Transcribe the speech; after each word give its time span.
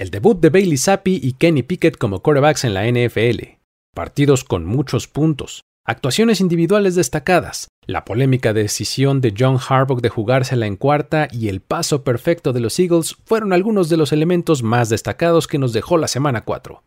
el 0.00 0.10
debut 0.10 0.40
de 0.40 0.48
Bailey 0.48 0.78
Zappi 0.78 1.20
y 1.22 1.34
Kenny 1.34 1.62
Pickett 1.62 1.98
como 1.98 2.22
quarterbacks 2.22 2.64
en 2.64 2.72
la 2.72 2.90
NFL, 2.90 3.58
partidos 3.94 4.44
con 4.44 4.64
muchos 4.64 5.06
puntos, 5.06 5.60
actuaciones 5.86 6.40
individuales 6.40 6.94
destacadas, 6.94 7.68
la 7.86 8.06
polémica 8.06 8.54
decisión 8.54 9.20
de 9.20 9.34
John 9.38 9.58
Harbaugh 9.58 10.00
de 10.00 10.08
jugársela 10.08 10.66
en 10.66 10.76
cuarta 10.76 11.28
y 11.30 11.48
el 11.48 11.60
paso 11.60 12.02
perfecto 12.02 12.54
de 12.54 12.60
los 12.60 12.78
Eagles 12.78 13.14
fueron 13.26 13.52
algunos 13.52 13.90
de 13.90 13.98
los 13.98 14.12
elementos 14.12 14.62
más 14.62 14.88
destacados 14.88 15.46
que 15.46 15.58
nos 15.58 15.74
dejó 15.74 15.98
la 15.98 16.08
semana 16.08 16.46
4. 16.46 16.82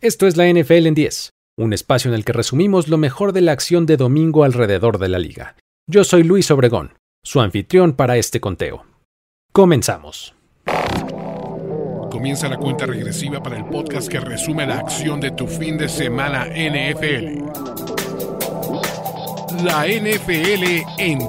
Esto 0.00 0.26
es 0.26 0.36
la 0.36 0.52
NFL 0.52 0.88
en 0.88 0.94
10, 0.94 1.30
un 1.56 1.72
espacio 1.72 2.08
en 2.08 2.16
el 2.16 2.24
que 2.24 2.32
resumimos 2.32 2.88
lo 2.88 2.98
mejor 2.98 3.32
de 3.32 3.42
la 3.42 3.52
acción 3.52 3.86
de 3.86 3.96
domingo 3.96 4.42
alrededor 4.42 4.98
de 4.98 5.08
la 5.08 5.20
liga. 5.20 5.54
Yo 5.88 6.02
soy 6.02 6.24
Luis 6.24 6.50
Obregón, 6.50 6.94
su 7.24 7.40
anfitrión 7.40 7.92
para 7.92 8.16
este 8.16 8.40
conteo. 8.40 8.86
Comenzamos. 9.52 10.34
Comienza 12.10 12.48
la 12.48 12.56
cuenta 12.56 12.86
regresiva 12.86 13.40
para 13.40 13.56
el 13.56 13.64
podcast 13.66 14.08
que 14.08 14.18
resume 14.18 14.66
la 14.66 14.78
acción 14.78 15.20
de 15.20 15.30
tu 15.30 15.46
fin 15.46 15.78
de 15.78 15.88
semana 15.88 16.46
NFL. 16.46 17.44
La 19.62 19.86
NFL 19.86 20.84
en 20.98 21.18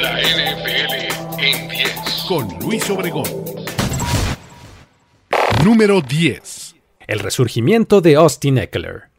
La 0.00 0.18
NFL 0.20 1.38
en 1.38 1.68
10. 1.68 2.24
Con 2.26 2.48
Luis 2.60 2.88
Obregón. 2.88 3.28
Número 5.62 6.00
10. 6.00 6.76
El 7.06 7.18
resurgimiento 7.18 8.00
de 8.00 8.16
Austin 8.16 8.56
Eckler. 8.58 9.10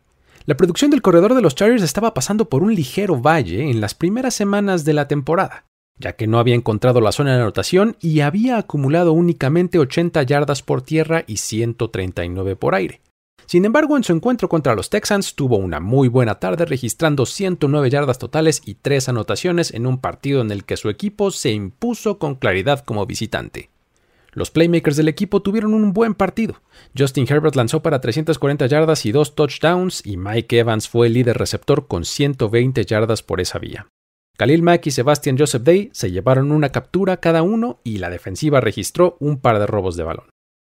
La 0.46 0.58
producción 0.58 0.90
del 0.90 1.04
corredor 1.04 1.36
de 1.36 1.42
los 1.42 1.54
Chargers 1.54 1.84
estaba 1.84 2.16
pasando 2.16 2.50
por 2.50 2.64
un 2.64 2.74
ligero 2.74 3.22
valle 3.22 3.70
en 3.70 3.80
las 3.80 3.94
primeras 3.94 4.34
semanas 4.34 4.86
de 4.86 4.94
la 4.94 5.08
temporada 5.08 5.69
ya 6.00 6.14
que 6.14 6.28
no 6.28 6.40
había 6.40 6.56
encontrado 6.56 7.02
la 7.02 7.12
zona 7.12 7.36
de 7.36 7.42
anotación 7.42 7.98
y 8.02 8.22
había 8.22 8.58
acumulado 8.58 9.12
únicamente 9.12 9.78
80 9.78 10.24
yardas 10.24 10.64
por 10.64 10.82
tierra 10.82 11.24
y 11.28 11.38
139 11.38 12.56
por 12.56 12.74
aire. 12.74 13.02
Sin 13.46 13.66
embargo, 13.66 13.98
en 13.98 14.04
su 14.04 14.14
encuentro 14.14 14.48
contra 14.48 14.76
los 14.76 14.90
Texans 14.90 15.34
tuvo 15.34 15.58
una 15.58 15.80
muy 15.80 16.08
buena 16.08 16.36
tarde 16.36 16.66
registrando 16.66 17.26
109 17.26 17.90
yardas 17.90 18.20
totales 18.20 18.62
y 18.64 18.76
3 18.76 19.10
anotaciones 19.10 19.74
en 19.74 19.88
un 19.88 20.00
partido 20.00 20.42
en 20.42 20.52
el 20.52 20.66
que 20.66 20.78
su 20.78 20.90
equipo 20.90 21.32
se 21.32 21.52
impuso 21.52 22.20
con 22.20 22.36
claridad 22.36 22.86
como 22.86 23.06
visitante. 23.06 23.70
Los 24.34 24.52
playmakers 24.52 24.98
del 24.98 25.08
equipo 25.08 25.42
tuvieron 25.42 25.74
un 25.74 25.94
buen 25.94 26.14
partido. 26.14 26.62
Justin 26.96 27.26
Herbert 27.28 27.56
lanzó 27.56 27.82
para 27.82 28.00
340 28.00 28.68
yardas 28.68 29.06
y 29.08 29.12
2 29.12 29.34
touchdowns 29.34 30.06
y 30.06 30.18
Mike 30.18 30.60
Evans 30.60 30.88
fue 30.88 31.08
el 31.08 31.14
líder 31.14 31.38
receptor 31.38 31.88
con 31.88 32.06
120 32.06 32.86
yardas 32.86 33.24
por 33.24 33.42
esa 33.42 33.58
vía. 33.58 33.88
Khalil 34.40 34.64
Mack 34.64 34.88
y 34.88 34.92
Sebastian 34.92 35.38
Joseph 35.38 35.64
Day 35.64 35.90
se 35.92 36.12
llevaron 36.12 36.54
una 36.54 36.70
captura 36.70 37.18
cada 37.18 37.42
uno 37.42 37.82
y 37.84 37.98
la 37.98 38.10
defensiva 38.10 38.62
registró 38.62 39.18
un 39.20 39.42
par 39.42 39.60
de 39.60 39.68
robos 39.68 39.98
de 39.98 40.04
balón. 40.04 40.30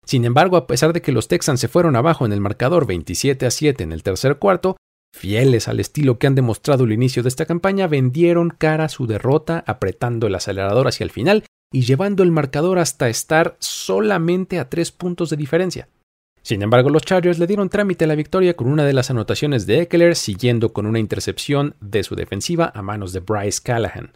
Sin 0.05 0.27
embargo, 0.27 0.59
a 0.59 0.67
pesar 0.67 0.93
de 0.93 1.01
que 1.01 1.13
los 1.13 1.29
Texans 1.29 1.61
se 1.61 1.69
fueron 1.69 1.97
abajo 1.97 2.27
en 2.27 2.35
el 2.35 2.43
marcador 2.43 2.87
27 2.87 3.47
a 3.47 3.51
7 3.51 3.83
en 3.83 3.93
el 3.93 4.03
tercer 4.03 4.37
cuarto, 4.37 4.77
fieles 5.17 5.67
al 5.67 5.81
estilo 5.81 6.19
que 6.19 6.27
han 6.27 6.35
demostrado 6.35 6.85
el 6.85 6.93
inicio 6.93 7.23
de 7.23 7.31
esta 7.31 7.47
campaña, 7.47 7.87
vendieron 7.87 8.51
cara 8.51 8.85
a 8.85 8.89
su 8.91 9.07
derrota 9.07 9.65
apretando 9.67 10.27
el 10.27 10.35
acelerador 10.35 10.87
hacia 10.87 11.05
el 11.05 11.11
final 11.11 11.45
y 11.73 11.87
llevando 11.87 12.23
el 12.23 12.33
marcador 12.33 12.79
hasta 12.79 13.09
estar 13.09 13.57
solamente 13.61 14.59
a 14.59 14.69
tres 14.69 14.93
puntos 14.93 15.31
de 15.31 15.39
diferencia. 15.39 15.89
Sin 16.45 16.61
embargo, 16.61 16.91
los 16.91 17.03
Chargers 17.03 17.39
le 17.39 17.47
dieron 17.47 17.71
trámite 17.71 18.05
a 18.05 18.07
la 18.07 18.15
victoria 18.15 18.55
con 18.55 18.69
una 18.69 18.85
de 18.85 18.93
las 18.93 19.09
anotaciones 19.09 19.67
de 19.67 19.81
Eckler, 19.81 20.15
siguiendo 20.15 20.75
con 20.75 20.85
una 20.85 20.99
intercepción 20.99 21.75
de 21.81 22.03
su 22.03 22.17
defensiva 22.17 22.71
a 22.75 22.83
manos 22.83 23.15
de 23.15 23.21
Bryce 23.21 23.63
Callahan. 23.63 24.13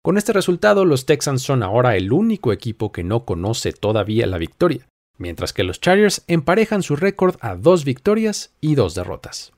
Con 0.00 0.16
este 0.16 0.32
resultado, 0.32 0.84
los 0.84 1.06
Texans 1.06 1.42
son 1.42 1.64
ahora 1.64 1.96
el 1.96 2.12
único 2.12 2.52
equipo 2.52 2.92
que 2.92 3.02
no 3.02 3.24
conoce 3.24 3.72
todavía 3.72 4.28
la 4.28 4.38
victoria, 4.38 4.86
mientras 5.18 5.52
que 5.52 5.64
los 5.64 5.80
Chargers 5.80 6.22
emparejan 6.28 6.84
su 6.84 6.94
récord 6.94 7.34
a 7.40 7.56
dos 7.56 7.84
victorias 7.84 8.54
y 8.60 8.76
dos 8.76 8.94
derrotas. 8.94 9.52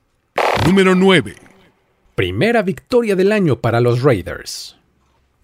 Número 0.65 0.95
9. 0.95 1.35
Primera 2.15 2.63
victoria 2.63 3.15
del 3.15 3.31
año 3.31 3.59
para 3.59 3.81
los 3.81 4.01
Raiders 4.01 4.78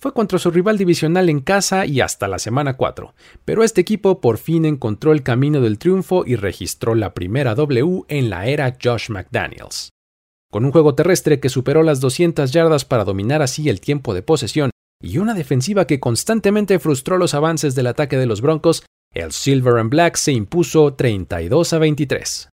fue 0.05 0.13
contra 0.13 0.37
su 0.37 0.51
rival 0.51 0.77
divisional 0.77 1.29
en 1.29 1.39
casa 1.39 1.87
y 1.87 1.99
hasta 1.99 2.27
la 2.27 2.37
semana 2.37 2.77
4, 2.77 3.15
pero 3.43 3.63
este 3.63 3.81
equipo 3.81 4.21
por 4.21 4.37
fin 4.37 4.63
encontró 4.65 5.11
el 5.11 5.23
camino 5.23 5.61
del 5.61 5.79
triunfo 5.79 6.25
y 6.27 6.35
registró 6.35 6.93
la 6.93 7.15
primera 7.15 7.55
W 7.55 8.03
en 8.07 8.29
la 8.29 8.45
era 8.45 8.77
Josh 8.79 9.09
McDaniels. 9.09 9.89
Con 10.51 10.63
un 10.63 10.71
juego 10.71 10.93
terrestre 10.93 11.39
que 11.39 11.49
superó 11.49 11.81
las 11.81 12.01
200 12.01 12.51
yardas 12.51 12.85
para 12.85 13.03
dominar 13.03 13.41
así 13.41 13.67
el 13.67 13.81
tiempo 13.81 14.13
de 14.13 14.21
posesión 14.21 14.69
y 15.01 15.17
una 15.17 15.33
defensiva 15.33 15.87
que 15.87 15.99
constantemente 15.99 16.77
frustró 16.77 17.17
los 17.17 17.33
avances 17.33 17.73
del 17.73 17.87
ataque 17.87 18.19
de 18.19 18.27
los 18.27 18.41
Broncos, 18.41 18.85
el 19.11 19.31
Silver 19.31 19.79
and 19.79 19.89
Black 19.89 20.17
se 20.17 20.33
impuso 20.33 20.93
32 20.93 21.73
a 21.73 21.79
23. 21.79 22.49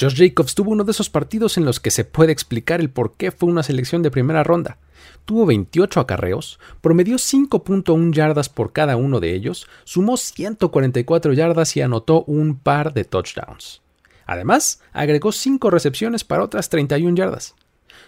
Josh 0.00 0.14
Jacobs 0.16 0.54
tuvo 0.54 0.70
uno 0.70 0.84
de 0.84 0.92
esos 0.92 1.10
partidos 1.10 1.58
en 1.58 1.64
los 1.64 1.78
que 1.78 1.90
se 1.90 2.04
puede 2.04 2.32
explicar 2.32 2.80
el 2.80 2.90
por 2.90 3.12
qué 3.16 3.30
fue 3.30 3.50
una 3.50 3.62
selección 3.62 4.02
de 4.02 4.10
primera 4.10 4.42
ronda 4.42 4.78
tuvo 5.24 5.46
28 5.46 6.00
acarreos, 6.00 6.58
promedió 6.80 7.16
5.1 7.16 8.12
yardas 8.12 8.48
por 8.48 8.72
cada 8.72 8.96
uno 8.96 9.20
de 9.20 9.34
ellos, 9.34 9.68
sumó 9.84 10.16
144 10.16 11.32
yardas 11.32 11.76
y 11.76 11.82
anotó 11.82 12.24
un 12.24 12.56
par 12.56 12.92
de 12.94 13.04
touchdowns. 13.04 13.80
Además, 14.26 14.82
agregó 14.92 15.32
5 15.32 15.70
recepciones 15.70 16.24
para 16.24 16.42
otras 16.42 16.68
31 16.68 17.16
yardas. 17.16 17.54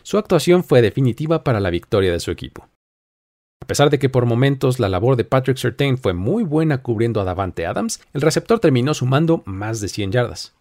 Su 0.02 0.18
actuación 0.18 0.64
fue 0.64 0.82
definitiva 0.82 1.44
para 1.44 1.60
la 1.60 1.70
victoria 1.70 2.12
de 2.12 2.20
su 2.20 2.30
equipo. 2.30 2.68
A 3.60 3.66
pesar 3.66 3.90
de 3.90 4.00
que 4.00 4.08
por 4.08 4.26
momentos 4.26 4.80
la 4.80 4.88
labor 4.88 5.14
de 5.16 5.24
Patrick 5.24 5.56
Surtain 5.56 5.96
fue 5.96 6.14
muy 6.14 6.42
buena 6.42 6.82
cubriendo 6.82 7.20
a 7.20 7.24
Davante 7.24 7.66
Adams, 7.66 8.00
el 8.12 8.20
receptor 8.20 8.58
terminó 8.58 8.94
sumando 8.94 9.42
más 9.46 9.80
de 9.80 9.88
100 9.88 10.10
yardas. 10.10 10.52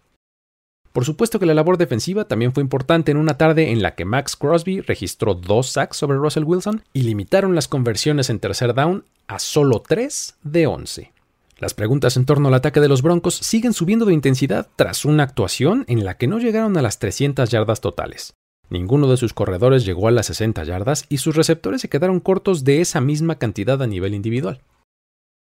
Por 0.92 1.06
supuesto 1.06 1.38
que 1.38 1.46
la 1.46 1.54
labor 1.54 1.78
defensiva 1.78 2.26
también 2.26 2.52
fue 2.52 2.62
importante 2.62 3.10
en 3.10 3.16
una 3.16 3.38
tarde 3.38 3.70
en 3.70 3.80
la 3.82 3.94
que 3.94 4.04
Max 4.04 4.36
Crosby 4.36 4.80
registró 4.82 5.34
dos 5.34 5.70
sacks 5.70 5.96
sobre 5.96 6.18
Russell 6.18 6.44
Wilson 6.44 6.84
y 6.92 7.02
limitaron 7.02 7.54
las 7.54 7.66
conversiones 7.66 8.28
en 8.28 8.40
tercer 8.40 8.74
down 8.74 9.04
a 9.26 9.38
solo 9.38 9.80
3 9.80 10.36
de 10.42 10.66
11. 10.66 11.12
Las 11.58 11.72
preguntas 11.72 12.16
en 12.16 12.26
torno 12.26 12.48
al 12.48 12.54
ataque 12.54 12.80
de 12.80 12.88
los 12.88 13.00
Broncos 13.00 13.36
siguen 13.36 13.72
subiendo 13.72 14.04
de 14.04 14.12
intensidad 14.12 14.68
tras 14.76 15.04
una 15.06 15.22
actuación 15.22 15.84
en 15.88 16.04
la 16.04 16.18
que 16.18 16.26
no 16.26 16.38
llegaron 16.38 16.76
a 16.76 16.82
las 16.82 16.98
300 16.98 17.48
yardas 17.50 17.80
totales. 17.80 18.34
Ninguno 18.68 19.08
de 19.08 19.16
sus 19.16 19.32
corredores 19.32 19.86
llegó 19.86 20.08
a 20.08 20.10
las 20.10 20.26
60 20.26 20.64
yardas 20.64 21.06
y 21.08 21.18
sus 21.18 21.36
receptores 21.36 21.80
se 21.80 21.88
quedaron 21.88 22.20
cortos 22.20 22.64
de 22.64 22.80
esa 22.80 23.00
misma 23.00 23.36
cantidad 23.36 23.80
a 23.80 23.86
nivel 23.86 24.14
individual. 24.14 24.60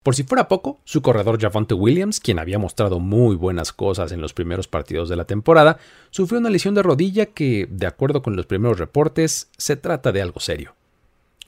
Por 0.07 0.15
si 0.15 0.23
fuera 0.23 0.47
poco, 0.47 0.79
su 0.85 1.03
corredor 1.03 1.41
Javonte 1.41 1.75
Williams, 1.75 2.21
quien 2.21 2.39
había 2.39 2.61
mostrado 2.61 3.01
muy 3.01 3.35
buenas 3.35 3.73
cosas 3.73 4.13
en 4.13 4.21
los 4.21 4.33
primeros 4.33 4.69
partidos 4.69 5.09
de 5.09 5.17
la 5.17 5.25
temporada, 5.25 5.79
sufrió 6.11 6.39
una 6.39 6.49
lesión 6.49 6.77
de 6.77 6.85
rodilla 6.85 7.27
que, 7.27 7.67
de 7.69 7.89
acuerdo 7.89 8.23
con 8.23 8.37
los 8.37 8.47
primeros 8.47 8.79
reportes, 8.79 9.51
se 9.59 9.75
trata 9.75 10.13
de 10.13 10.23
algo 10.23 10.39
serio. 10.39 10.77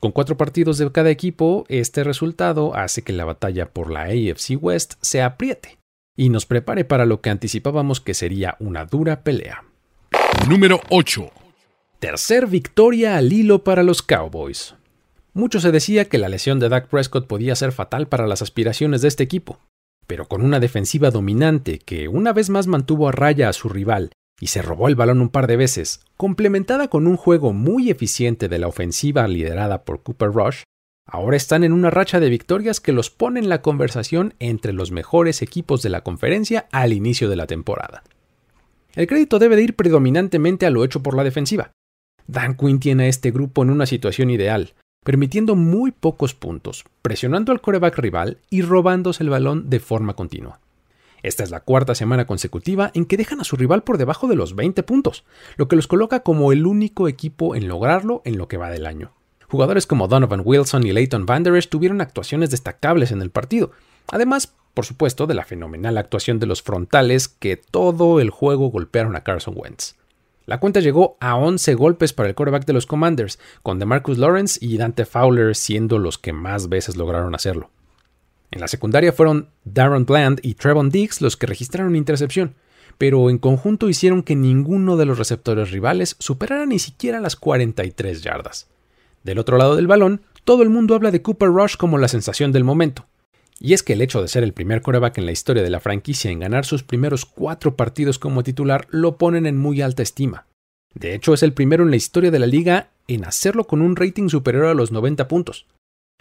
Con 0.00 0.10
cuatro 0.10 0.36
partidos 0.36 0.76
de 0.78 0.91
cada 0.91 1.08
equipo, 1.08 1.66
este 1.69 2.02
resultado 2.02 2.74
hace 2.74 3.02
que 3.02 3.12
la 3.12 3.24
batalla 3.24 3.70
por 3.70 3.92
la 3.92 4.06
AFC 4.06 4.60
West 4.60 4.94
se 5.02 5.22
apriete 5.22 5.78
y 6.16 6.28
nos 6.28 6.44
prepare 6.44 6.84
para 6.84 7.06
lo 7.06 7.20
que 7.20 7.30
anticipábamos 7.30 8.00
que 8.00 8.12
sería 8.12 8.56
una 8.58 8.86
dura 8.86 9.22
pelea. 9.22 9.62
Número 10.48 10.80
8. 10.90 11.30
Tercer 12.00 12.48
victoria 12.48 13.19
al 13.19 13.32
hilo 13.32 13.62
para 13.62 13.84
los 13.84 14.02
Cowboys. 14.02 14.75
Mucho 15.38 15.60
se 15.60 15.71
decía 15.71 16.06
que 16.06 16.19
la 16.19 16.28
lesión 16.28 16.59
de 16.59 16.69
Dak 16.69 16.88
Prescott 16.88 17.28
podía 17.28 17.54
ser 17.54 17.71
fatal 17.71 18.09
para 18.09 18.26
las 18.26 18.43
aspiraciones 18.43 19.03
de 19.03 19.06
este 19.06 19.22
equipo, 19.22 19.60
pero 20.09 20.26
con 20.26 20.43
una 20.44 20.59
defensiva 20.59 21.12
dominante 21.12 21.78
que 21.78 22.09
una 22.09 22.32
vez 22.32 22.50
más 22.50 22.66
mantuvo 22.66 23.06
a 23.09 23.12
raya 23.12 23.49
a 23.49 23.53
su 23.53 23.69
rival 23.69 24.10
y 24.41 24.49
se 24.49 24.62
robó 24.62 24.88
el 24.88 24.97
balón 24.97 25.21
un 25.21 25.28
par 25.28 25.47
de 25.47 25.56
veces, 25.56 26.00
complementada 26.16 26.88
con 26.88 27.06
un 27.06 27.16
juego 27.16 27.53
muy 27.53 27.88
eficiente 27.88 28.49
de 28.49 28.59
la 28.59 28.66
ofensiva 28.66 29.28
liderada 29.28 29.84
por 29.84 30.03
Cooper 30.03 30.32
Rush, 30.32 30.62
ahora 31.06 31.37
están 31.37 31.62
en 31.62 31.72
una 31.72 31.91
racha 31.91 32.19
de 32.19 32.31
victorias 32.31 32.81
que 32.81 32.93
los 32.93 33.10
pone 33.10 33.38
en 33.38 33.49
la 33.49 33.62
conversación 33.62 34.34
entre 34.41 34.72
los 34.72 34.91
mejores 34.91 35.41
equipos 35.41 35.84
de 35.84 35.91
la 35.91 36.00
conferencia 36.00 36.66
al 36.72 36.93
inicio 36.93 37.31
de 37.31 37.37
la 37.37 37.47
temporada. 37.47 38.02
El 38.96 39.06
crédito 39.06 39.38
debe 39.38 39.55
de 39.55 39.62
ir 39.62 39.76
predominantemente 39.76 40.67
a 40.67 40.70
lo 40.70 40.82
hecho 40.82 41.00
por 41.00 41.14
la 41.14 41.23
defensiva. 41.23 41.70
Dan 42.26 42.56
Quinn 42.56 42.81
tiene 42.81 43.05
a 43.05 43.08
este 43.08 43.31
grupo 43.31 43.62
en 43.62 43.70
una 43.70 43.87
situación 43.87 44.31
ideal, 44.31 44.75
permitiendo 45.08 45.56
muy 45.56 45.90
pocos 45.90 46.34
puntos, 46.34 46.84
presionando 47.00 47.50
al 47.50 47.62
coreback 47.62 47.96
rival 47.96 48.37
y 48.50 48.60
robándose 48.60 49.22
el 49.22 49.31
balón 49.31 49.70
de 49.70 49.81
forma 49.81 50.12
continua. 50.12 50.60
Esta 51.22 51.43
es 51.43 51.50
la 51.50 51.60
cuarta 51.60 51.94
semana 51.94 52.26
consecutiva 52.26 52.90
en 52.93 53.06
que 53.06 53.16
dejan 53.16 53.40
a 53.40 53.44
su 53.44 53.56
rival 53.56 53.84
por 53.84 53.96
debajo 53.96 54.28
de 54.28 54.37
los 54.37 54.55
20 54.55 54.82
puntos, 54.82 55.25
lo 55.56 55.66
que 55.66 55.76
los 55.76 55.87
coloca 55.87 56.20
como 56.20 56.52
el 56.52 56.66
único 56.66 57.08
equipo 57.08 57.56
en 57.56 57.69
lograrlo 57.69 58.20
en 58.26 58.37
lo 58.37 58.49
que 58.49 58.58
va 58.58 58.69
del 58.69 58.84
año. 58.84 59.12
Jugadores 59.49 59.87
como 59.87 60.08
Donovan 60.08 60.43
Wilson 60.44 60.87
y 60.87 60.93
Leighton 60.93 61.25
Van 61.25 61.43
Der 61.43 61.56
Esch 61.56 61.70
tuvieron 61.70 62.02
actuaciones 62.02 62.50
destacables 62.50 63.10
en 63.10 63.22
el 63.22 63.31
partido, 63.31 63.70
además, 64.12 64.52
por 64.75 64.84
supuesto, 64.84 65.26
de 65.26 65.32
la 65.32 65.46
fenomenal 65.46 65.96
actuación 65.96 66.38
de 66.38 66.44
los 66.44 66.60
frontales 66.60 67.28
que 67.28 67.56
todo 67.56 68.20
el 68.20 68.28
juego 68.28 68.69
golpearon 68.69 69.16
a 69.16 69.25
Carson 69.25 69.55
Wentz. 69.56 69.97
La 70.48 70.60
cuenta 70.60 70.80
llegó 70.80 71.18
a 71.20 71.36
11 71.36 71.74
golpes 71.74 72.14
para 72.14 72.30
el 72.30 72.34
quarterback 72.34 72.64
de 72.64 72.72
los 72.72 72.86
Commanders, 72.86 73.38
con 73.62 73.78
DeMarcus 73.78 74.16
Lawrence 74.16 74.58
y 74.62 74.78
Dante 74.78 75.04
Fowler 75.04 75.54
siendo 75.54 75.98
los 75.98 76.16
que 76.16 76.32
más 76.32 76.70
veces 76.70 76.96
lograron 76.96 77.34
hacerlo. 77.34 77.68
En 78.50 78.62
la 78.62 78.68
secundaria 78.68 79.12
fueron 79.12 79.50
Darren 79.66 80.06
Bland 80.06 80.40
y 80.42 80.54
Trevon 80.54 80.88
Diggs 80.88 81.20
los 81.20 81.36
que 81.36 81.46
registraron 81.46 81.96
intercepción, 81.96 82.54
pero 82.96 83.28
en 83.28 83.36
conjunto 83.36 83.90
hicieron 83.90 84.22
que 84.22 84.36
ninguno 84.36 84.96
de 84.96 85.04
los 85.04 85.18
receptores 85.18 85.70
rivales 85.70 86.16
superara 86.18 86.64
ni 86.64 86.78
siquiera 86.78 87.20
las 87.20 87.36
43 87.36 88.22
yardas. 88.22 88.68
Del 89.24 89.40
otro 89.40 89.58
lado 89.58 89.76
del 89.76 89.86
balón, 89.86 90.22
todo 90.44 90.62
el 90.62 90.70
mundo 90.70 90.94
habla 90.94 91.10
de 91.10 91.20
Cooper 91.20 91.50
Rush 91.50 91.76
como 91.76 91.98
la 91.98 92.08
sensación 92.08 92.52
del 92.52 92.64
momento. 92.64 93.04
Y 93.60 93.72
es 93.72 93.82
que 93.82 93.94
el 93.94 94.02
hecho 94.02 94.22
de 94.22 94.28
ser 94.28 94.44
el 94.44 94.52
primer 94.52 94.82
coreback 94.82 95.19
en 95.19 95.26
la 95.26 95.32
historia 95.32 95.62
de 95.62 95.70
la 95.70 95.81
franquicia 95.81 96.31
en 96.31 96.40
ganar 96.40 96.64
sus 96.64 96.82
primeros 96.84 97.25
cuatro 97.25 97.76
partidos 97.76 98.19
como 98.19 98.44
titular 98.44 98.87
lo 98.90 99.16
ponen 99.16 99.46
en 99.46 99.58
muy 99.58 99.82
alta 99.82 100.02
estima. 100.02 100.46
De 100.94 101.14
hecho, 101.14 101.34
es 101.34 101.43
el 101.43 101.52
primero 101.52 101.84
en 101.84 101.90
la 101.90 101.96
historia 101.96 102.31
de 102.31 102.38
la 102.38 102.46
liga 102.46 102.90
en 103.08 103.25
hacerlo 103.25 103.64
con 103.66 103.82
un 103.82 103.96
rating 103.96 104.28
superior 104.28 104.66
a 104.66 104.75
los 104.75 104.93
90 104.93 105.28
puntos. 105.28 105.66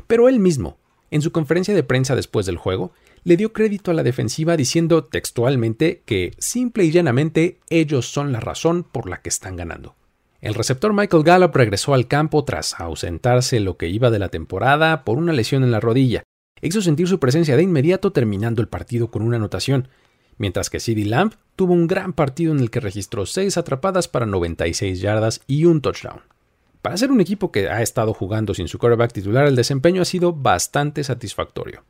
Pero 0.07 0.29
él 0.29 0.39
mismo, 0.39 0.77
en 1.11 1.21
su 1.21 1.31
conferencia 1.31 1.73
de 1.73 1.83
prensa 1.83 2.15
después 2.15 2.45
del 2.45 2.57
juego, 2.57 2.91
le 3.23 3.37
dio 3.37 3.53
crédito 3.53 3.91
a 3.91 3.93
la 3.93 4.03
defensiva 4.03 4.57
diciendo 4.57 5.03
textualmente 5.03 6.01
que 6.05 6.33
simple 6.37 6.85
y 6.85 6.91
llanamente 6.91 7.59
ellos 7.69 8.07
son 8.07 8.31
la 8.31 8.39
razón 8.39 8.83
por 8.83 9.09
la 9.09 9.21
que 9.21 9.29
están 9.29 9.55
ganando. 9.55 9.95
El 10.39 10.53
receptor 10.53 10.93
Michael 10.93 11.23
Gallup 11.23 11.55
regresó 11.55 11.93
al 11.93 12.07
campo 12.07 12.43
tras 12.45 12.79
ausentarse 12.79 13.59
lo 13.59 13.77
que 13.77 13.89
iba 13.89 14.11
de 14.11 14.19
la 14.19 14.29
temporada 14.29 15.03
por 15.03 15.17
una 15.17 15.33
lesión 15.33 15.63
en 15.63 15.71
la 15.71 15.79
rodilla. 15.79 16.23
Hizo 16.61 16.81
sentir 16.81 17.07
su 17.07 17.19
presencia 17.19 17.55
de 17.55 17.63
inmediato 17.63 18.11
terminando 18.11 18.61
el 18.61 18.67
partido 18.67 19.11
con 19.11 19.21
una 19.21 19.37
anotación, 19.37 19.89
mientras 20.37 20.69
que 20.69 20.79
CeeDee 20.79 21.05
Lamb 21.05 21.33
tuvo 21.55 21.73
un 21.73 21.87
gran 21.87 22.13
partido 22.13 22.53
en 22.53 22.59
el 22.59 22.71
que 22.71 22.79
registró 22.79 23.25
6 23.25 23.57
atrapadas 23.57 24.07
para 24.07 24.25
96 24.25 25.01
yardas 25.01 25.41
y 25.47 25.65
un 25.65 25.81
touchdown. 25.81 26.21
Para 26.81 26.97
ser 26.97 27.11
un 27.11 27.21
equipo 27.21 27.51
que 27.51 27.69
ha 27.69 27.81
estado 27.81 28.13
jugando 28.13 28.53
sin 28.53 28.67
su 28.67 28.79
quarterback 28.79 29.11
titular, 29.11 29.47
el 29.47 29.55
desempeño 29.55 30.01
ha 30.01 30.05
sido 30.05 30.33
bastante 30.33 31.03
satisfactorio. 31.03 31.83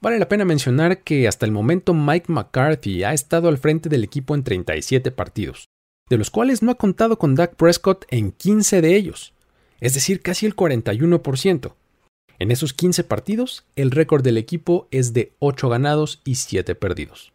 Vale 0.00 0.18
la 0.18 0.28
pena 0.28 0.44
mencionar 0.44 1.02
que 1.02 1.26
hasta 1.26 1.46
el 1.46 1.52
momento 1.52 1.94
Mike 1.94 2.30
McCarthy 2.30 3.04
ha 3.04 3.14
estado 3.14 3.48
al 3.48 3.58
frente 3.58 3.88
del 3.88 4.04
equipo 4.04 4.34
en 4.34 4.44
37 4.44 5.10
partidos, 5.10 5.64
de 6.10 6.18
los 6.18 6.30
cuales 6.30 6.62
no 6.62 6.70
ha 6.70 6.76
contado 6.76 7.18
con 7.18 7.34
Dak 7.34 7.56
Prescott 7.56 8.04
en 8.10 8.32
15 8.32 8.82
de 8.82 8.96
ellos, 8.96 9.32
es 9.80 9.94
decir, 9.94 10.20
casi 10.20 10.46
el 10.46 10.54
41%. 10.54 11.72
En 12.38 12.50
esos 12.50 12.72
15 12.72 13.04
partidos, 13.04 13.64
el 13.76 13.90
récord 13.90 14.22
del 14.22 14.38
equipo 14.38 14.88
es 14.90 15.12
de 15.12 15.32
8 15.38 15.68
ganados 15.68 16.20
y 16.24 16.34
7 16.34 16.74
perdidos. 16.74 17.32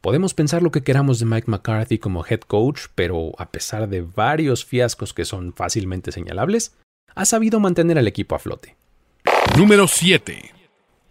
Podemos 0.00 0.32
pensar 0.32 0.62
lo 0.62 0.70
que 0.70 0.82
queramos 0.82 1.18
de 1.18 1.26
Mike 1.26 1.50
McCarthy 1.50 1.98
como 1.98 2.24
head 2.24 2.40
coach, 2.40 2.84
pero 2.94 3.32
a 3.36 3.50
pesar 3.50 3.88
de 3.88 4.00
varios 4.00 4.64
fiascos 4.64 5.12
que 5.12 5.26
son 5.26 5.52
fácilmente 5.52 6.10
señalables, 6.10 6.74
ha 7.14 7.26
sabido 7.26 7.60
mantener 7.60 7.98
al 7.98 8.08
equipo 8.08 8.34
a 8.34 8.38
flote. 8.38 8.76
Número 9.58 9.86
7. 9.86 10.52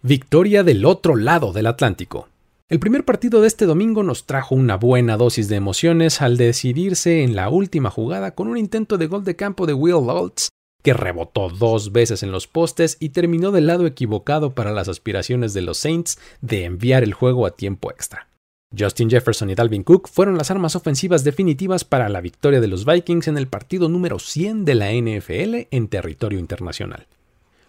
Victoria 0.02 0.64
del 0.64 0.84
otro 0.84 1.14
lado 1.14 1.52
del 1.52 1.68
Atlántico. 1.68 2.28
El 2.68 2.80
primer 2.80 3.04
partido 3.04 3.40
de 3.40 3.46
este 3.46 3.66
domingo 3.66 4.02
nos 4.02 4.26
trajo 4.26 4.56
una 4.56 4.76
buena 4.76 5.16
dosis 5.16 5.48
de 5.48 5.56
emociones 5.56 6.20
al 6.20 6.36
decidirse 6.36 7.22
en 7.22 7.36
la 7.36 7.48
última 7.48 7.90
jugada 7.90 8.32
con 8.32 8.48
un 8.48 8.56
intento 8.56 8.98
de 8.98 9.06
gol 9.06 9.22
de 9.24 9.36
campo 9.36 9.66
de 9.66 9.74
Will 9.74 10.06
Lutz 10.06 10.48
que 10.82 10.94
rebotó 10.94 11.48
dos 11.48 11.92
veces 11.92 12.22
en 12.22 12.32
los 12.32 12.46
postes 12.46 12.96
y 13.00 13.10
terminó 13.10 13.50
del 13.50 13.66
lado 13.66 13.86
equivocado 13.86 14.54
para 14.54 14.72
las 14.72 14.88
aspiraciones 14.88 15.54
de 15.54 15.62
los 15.62 15.78
Saints 15.78 16.18
de 16.40 16.64
enviar 16.64 17.02
el 17.02 17.14
juego 17.14 17.46
a 17.46 17.50
tiempo 17.50 17.90
extra. 17.90 18.28
Justin 18.76 19.10
Jefferson 19.10 19.50
y 19.50 19.56
Dalvin 19.56 19.82
Cook 19.82 20.08
fueron 20.08 20.38
las 20.38 20.50
armas 20.50 20.76
ofensivas 20.76 21.24
definitivas 21.24 21.84
para 21.84 22.08
la 22.08 22.20
victoria 22.20 22.60
de 22.60 22.68
los 22.68 22.84
Vikings 22.84 23.26
en 23.26 23.36
el 23.36 23.48
partido 23.48 23.88
número 23.88 24.18
100 24.20 24.64
de 24.64 24.74
la 24.76 24.92
NFL 24.92 25.66
en 25.70 25.88
territorio 25.88 26.38
internacional. 26.38 27.08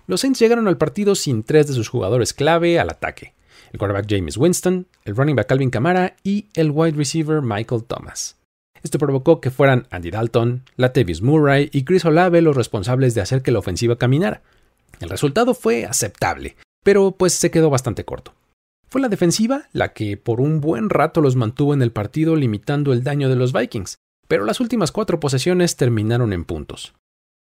Los 0.06 0.22
Saints 0.22 0.40
llegaron 0.40 0.68
al 0.68 0.78
partido 0.78 1.16
sin 1.16 1.44
tres 1.44 1.68
de 1.68 1.74
sus 1.74 1.90
jugadores 1.90 2.34
clave 2.34 2.80
al 2.80 2.90
ataque, 2.90 3.34
el 3.72 3.80
quarterback 3.80 4.08
James 4.10 4.38
Winston, 4.38 4.88
el 5.06 5.16
running 5.16 5.36
back 5.36 5.48
Calvin 5.48 5.72
Kamara 5.72 6.16
y 6.24 6.50
el 6.54 6.70
wide 6.70 6.98
receiver 6.98 7.42
Michael 7.42 7.84
Thomas. 7.86 8.41
Esto 8.84 8.98
provocó 8.98 9.42
que 9.42 9.52
fueran 9.52 9.88
Andy 9.92 10.12
Dalton, 10.12 10.64
Latavius 10.76 11.22
Murray 11.22 11.70
y 11.72 11.84
Chris 11.84 12.06
Olave 12.06 12.42
los 12.42 12.56
responsables 12.56 13.14
de 13.14 13.22
hacer 13.22 13.42
que 13.42 13.52
la 13.52 13.60
ofensiva 13.60 13.98
caminara. 13.98 14.42
El 15.00 15.10
resultado 15.10 15.54
fue 15.54 15.86
aceptable, 15.86 16.56
pero 16.84 17.12
pues 17.12 17.34
se 17.34 17.52
quedó 17.52 17.70
bastante 17.70 18.06
corto. 18.06 18.34
Fue 18.88 19.02
la 19.02 19.10
defensiva 19.10 19.70
la 19.72 19.94
que 19.94 20.18
por 20.18 20.42
un 20.42 20.60
buen 20.60 20.90
rato 20.90 21.22
los 21.22 21.36
mantuvo 21.36 21.74
en 21.74 21.82
el 21.82 21.92
partido 21.92 22.36
limitando 22.36 22.92
el 22.92 23.04
daño 23.04 23.30
de 23.30 23.36
los 23.36 23.54
Vikings, 23.54 23.96
pero 24.28 24.46
las 24.46 24.60
últimas 24.60 24.92
cuatro 24.92 25.20
posesiones 25.20 25.76
terminaron 25.76 26.34
en 26.34 26.44
puntos. 26.44 26.94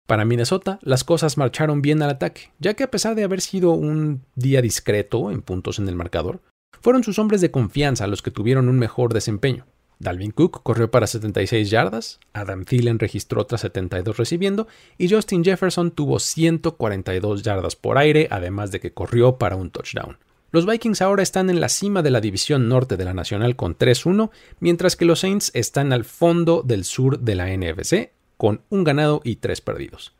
Para 0.06 0.24
Minnesota, 0.24 0.78
las 0.82 1.02
cosas 1.02 1.38
marcharon 1.38 1.80
bien 1.80 2.02
al 2.02 2.10
ataque, 2.10 2.52
ya 2.58 2.74
que 2.74 2.84
a 2.84 2.90
pesar 2.90 3.14
de 3.14 3.24
haber 3.24 3.40
sido 3.40 3.72
un 3.72 4.22
día 4.34 4.60
discreto 4.60 5.30
en 5.30 5.40
puntos 5.40 5.78
en 5.78 5.88
el 5.88 5.96
marcador, 5.96 6.42
fueron 6.82 7.02
sus 7.04 7.18
hombres 7.18 7.40
de 7.40 7.50
confianza 7.50 8.06
los 8.06 8.20
que 8.20 8.30
tuvieron 8.30 8.68
un 8.68 8.78
mejor 8.78 9.14
desempeño. 9.14 9.64
Dalvin 9.98 10.32
Cook 10.32 10.62
corrió 10.62 10.90
para 10.90 11.06
76 11.06 11.70
yardas, 11.70 12.20
Adam 12.32 12.64
Thielen 12.64 12.98
registró 12.98 13.42
otras 13.42 13.62
72 13.62 14.16
recibiendo 14.16 14.66
y 14.98 15.08
Justin 15.08 15.44
Jefferson 15.44 15.90
tuvo 15.90 16.18
142 16.18 17.42
yardas 17.42 17.76
por 17.76 17.98
aire, 17.98 18.28
además 18.30 18.70
de 18.70 18.80
que 18.80 18.92
corrió 18.92 19.38
para 19.38 19.56
un 19.56 19.70
touchdown. 19.70 20.18
Los 20.50 20.66
Vikings 20.66 21.02
ahora 21.02 21.24
están 21.24 21.50
en 21.50 21.60
la 21.60 21.68
cima 21.68 22.02
de 22.02 22.10
la 22.10 22.20
división 22.20 22.68
norte 22.68 22.96
de 22.96 23.04
la 23.04 23.12
Nacional 23.12 23.56
con 23.56 23.76
3-1, 23.76 24.30
mientras 24.60 24.94
que 24.94 25.04
los 25.04 25.20
Saints 25.20 25.50
están 25.52 25.92
al 25.92 26.04
fondo 26.04 26.62
del 26.62 26.84
sur 26.84 27.18
de 27.18 27.34
la 27.34 27.48
NFC 27.48 28.10
con 28.36 28.62
un 28.68 28.84
ganado 28.84 29.20
y 29.24 29.36
tres 29.36 29.60
perdidos. 29.60 30.14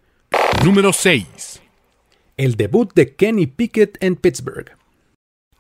Número 0.65 0.93
6. 0.93 1.63
El 2.37 2.57
debut 2.57 2.93
de 2.95 3.15
Kenny 3.15 3.47
Pickett 3.47 3.97
en 4.03 4.17
Pittsburgh. 4.17 4.77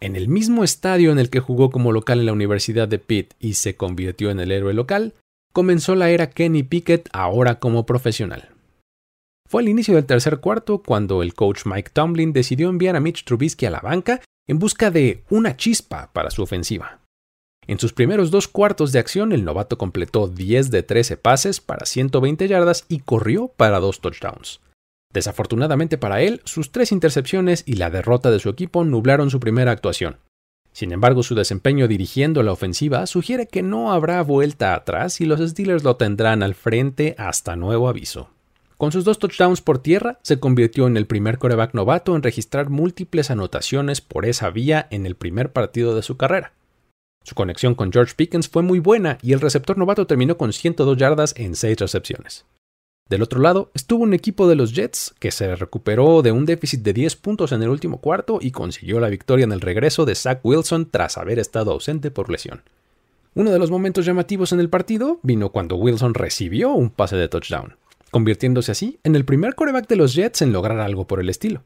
En 0.05 0.17
el 0.17 0.29
mismo 0.29 0.65
estadio 0.65 1.13
en 1.13 1.19
el 1.19 1.31
que 1.31 1.41
jugó 1.41 1.71
como 1.71 1.91
local 1.91 2.21
en 2.21 2.27
la 2.27 2.35
Universidad 2.35 2.87
de 2.87 2.99
Pitt 2.99 3.33
y 3.41 3.55
se 3.55 3.75
convirtió 3.75 4.31
en 4.31 4.39
el 4.39 4.53
héroe 4.53 4.75
local, 4.75 5.15
comenzó 5.51 5.95
la 5.95 6.11
era 6.11 6.29
Kenny 6.29 6.63
Pickett 6.63 7.09
ahora 7.15 7.59
como 7.59 7.87
profesional. 7.87 8.51
Fue 9.49 9.63
al 9.63 9.69
inicio 9.71 9.95
del 9.95 10.05
tercer 10.05 10.41
cuarto 10.41 10.83
cuando 10.83 11.23
el 11.23 11.33
coach 11.33 11.63
Mike 11.65 11.89
Tomlin 11.91 12.35
decidió 12.35 12.69
enviar 12.69 12.97
a 12.97 13.01
Mitch 13.01 13.25
Trubisky 13.25 13.65
a 13.65 13.71
la 13.71 13.81
banca 13.81 14.21
en 14.47 14.59
busca 14.59 14.91
de 14.91 15.23
una 15.31 15.57
chispa 15.57 16.11
para 16.13 16.31
su 16.31 16.43
ofensiva. 16.43 17.01
En 17.67 17.79
sus 17.79 17.95
primeros 17.95 18.31
dos 18.31 18.47
cuartos 18.47 18.93
de 18.93 18.99
acción, 18.99 19.33
el 19.33 19.43
novato 19.43 19.79
completó 19.79 20.29
10 20.29 20.71
de 20.71 20.83
13 20.83 21.17
pases 21.17 21.63
para 21.63 21.87
120 21.87 22.47
yardas 22.47 22.85
y 22.91 22.99
corrió 22.99 23.49
para 23.49 23.81
dos 23.81 24.03
touchdowns. 24.03 24.61
Desafortunadamente 25.15 25.97
para 25.97 26.23
él, 26.23 26.43
sus 26.45 26.73
tres 26.73 26.91
intercepciones 26.91 27.63
y 27.67 27.75
la 27.75 27.89
derrota 27.89 28.33
de 28.33 28.41
su 28.41 28.49
equipo 28.49 28.85
nublaron 28.85 29.31
su 29.31 29.39
primera 29.39 29.71
actuación. 29.71 30.19
Sin 30.73 30.91
embargo, 30.91 31.23
su 31.23 31.37
desempeño 31.37 31.87
dirigiendo 31.87 32.43
la 32.43 32.51
ofensiva 32.51 33.07
sugiere 33.07 33.47
que 33.47 33.63
no 33.63 33.93
habrá 33.93 34.21
vuelta 34.23 34.75
atrás 34.75 35.21
y 35.21 35.25
los 35.25 35.39
Steelers 35.39 35.85
lo 35.85 35.95
tendrán 35.95 36.43
al 36.43 36.57
frente 36.57 37.15
hasta 37.17 37.55
nuevo 37.55 37.89
aviso. 37.89 38.29
Con 38.77 38.91
sus 38.91 39.05
dos 39.05 39.21
touchdowns 39.21 39.61
por 39.61 39.79
tierra, 39.79 40.19
se 40.23 40.41
convirtió 40.41 40.89
en 40.89 40.97
el 40.97 41.07
primer 41.07 41.39
coreback 41.39 41.75
novato 41.75 42.17
en 42.17 42.25
registrar 42.25 42.69
múltiples 42.69 43.31
anotaciones 43.31 44.01
por 44.01 44.27
esa 44.27 44.51
vía 44.51 44.89
en 44.91 45.07
el 45.07 45.15
primer 45.15 45.53
partido 45.53 45.95
de 45.95 46.03
su 46.03 46.17
carrera. 46.17 46.55
Su 47.23 47.37
conexión 47.37 47.77
con 47.77 47.93
George 47.93 48.15
Pickens 48.17 48.49
fue 48.49 48.65
muy 48.65 48.81
buena 48.81 49.19
y 49.23 49.33
el 49.33 49.41
receptor 49.41 49.79
novato 49.79 50.09
terminó 50.09 50.37
con 50.37 50.53
102 50.53 50.97
yardas 50.97 51.35
en 51.37 51.55
6 51.55 51.79
recepciones. 51.79 52.47
Del 53.09 53.21
otro 53.21 53.41
lado 53.41 53.71
estuvo 53.75 54.03
un 54.03 54.15
equipo 54.15 54.49
de 54.49 54.55
los 54.55 54.73
Jets 54.73 55.15
que 55.19 55.31
se 55.31 55.55
recuperó 55.57 56.23
de 56.23 56.33
un 56.33 56.47
déficit 56.47 56.81
de 56.81 56.95
10 56.95 57.17
puntos 57.17 57.53
en 57.53 57.63
el 57.63 57.69
último 57.69 57.99
cuarto 57.99 58.39
y 58.41 58.51
consiguió 58.51 58.99
la 58.99 59.11
victoria 59.11 59.45
en 59.45 59.53
el 59.53 59.61
regreso 59.61 60.07
de 60.07 60.15
Zach 60.15 60.41
Wilson 60.43 60.89
tras 60.91 61.19
haber 61.19 61.39
estado 61.39 61.73
ausente 61.73 62.11
por 62.11 62.31
lesión. 62.31 62.63
Uno 63.35 63.51
de 63.51 63.59
los 63.59 63.71
momentos 63.71 64.07
llamativos 64.07 64.53
en 64.53 64.61
el 64.61 64.71
partido 64.71 65.19
vino 65.23 65.51
cuando 65.51 65.77
Wilson 65.77 66.15
recibió 66.15 66.73
un 66.73 66.89
pase 66.89 67.17
de 67.17 67.29
touchdown, 67.29 67.77
convirtiéndose 68.11 68.73
así 68.73 68.99
en 69.05 69.17
el 69.17 69.27
primer 69.27 69.55
coreback 69.55 69.87
de 69.87 69.97
los 69.97 70.15
Jets 70.15 70.41
en 70.41 70.55
lograr 70.55 70.81
algo 70.81 71.07
por 71.07 71.21
el 71.21 71.29
estilo. 71.29 71.63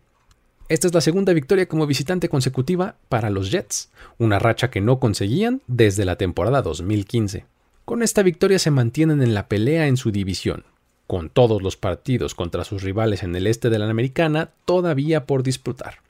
Esta 0.68 0.88
es 0.88 0.94
la 0.94 1.00
segunda 1.00 1.32
victoria 1.34 1.68
como 1.68 1.86
visitante 1.86 2.28
consecutiva 2.28 2.96
para 3.08 3.30
los 3.30 3.52
Jets, 3.52 3.90
una 4.18 4.40
racha 4.40 4.70
que 4.70 4.80
no 4.80 4.98
conseguían 4.98 5.62
desde 5.68 6.04
la 6.04 6.16
temporada 6.16 6.62
2015. 6.62 7.46
Con 7.84 8.02
esta 8.02 8.24
victoria 8.24 8.58
se 8.58 8.72
mantienen 8.72 9.22
en 9.22 9.34
la 9.34 9.46
pelea 9.46 9.86
en 9.86 9.96
su 9.96 10.10
división, 10.10 10.64
con 11.08 11.30
todos 11.30 11.62
los 11.62 11.76
partidos 11.76 12.36
contra 12.36 12.64
sus 12.64 12.82
rivales 12.82 13.24
en 13.24 13.34
el 13.34 13.48
este 13.48 13.70
de 13.70 13.78
la 13.80 13.90
Americana 13.90 14.50
todavía 14.66 15.26
por 15.26 15.42
disputar. 15.42 16.02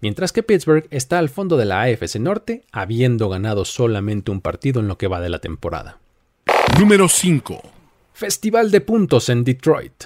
Mientras 0.00 0.32
que 0.32 0.42
Pittsburgh 0.42 0.86
está 0.90 1.18
al 1.18 1.28
fondo 1.28 1.56
de 1.56 1.64
la 1.64 1.82
AFC 1.82 2.16
Norte, 2.16 2.64
habiendo 2.72 3.28
ganado 3.28 3.64
solamente 3.64 4.30
un 4.30 4.40
partido 4.40 4.80
en 4.80 4.88
lo 4.88 4.96
que 4.96 5.08
va 5.08 5.20
de 5.20 5.28
la 5.28 5.40
temporada. 5.40 5.98
Número 6.78 7.08
5. 7.08 7.60
Festival 8.12 8.70
de 8.70 8.80
puntos 8.80 9.28
en 9.28 9.44
Detroit. 9.44 10.04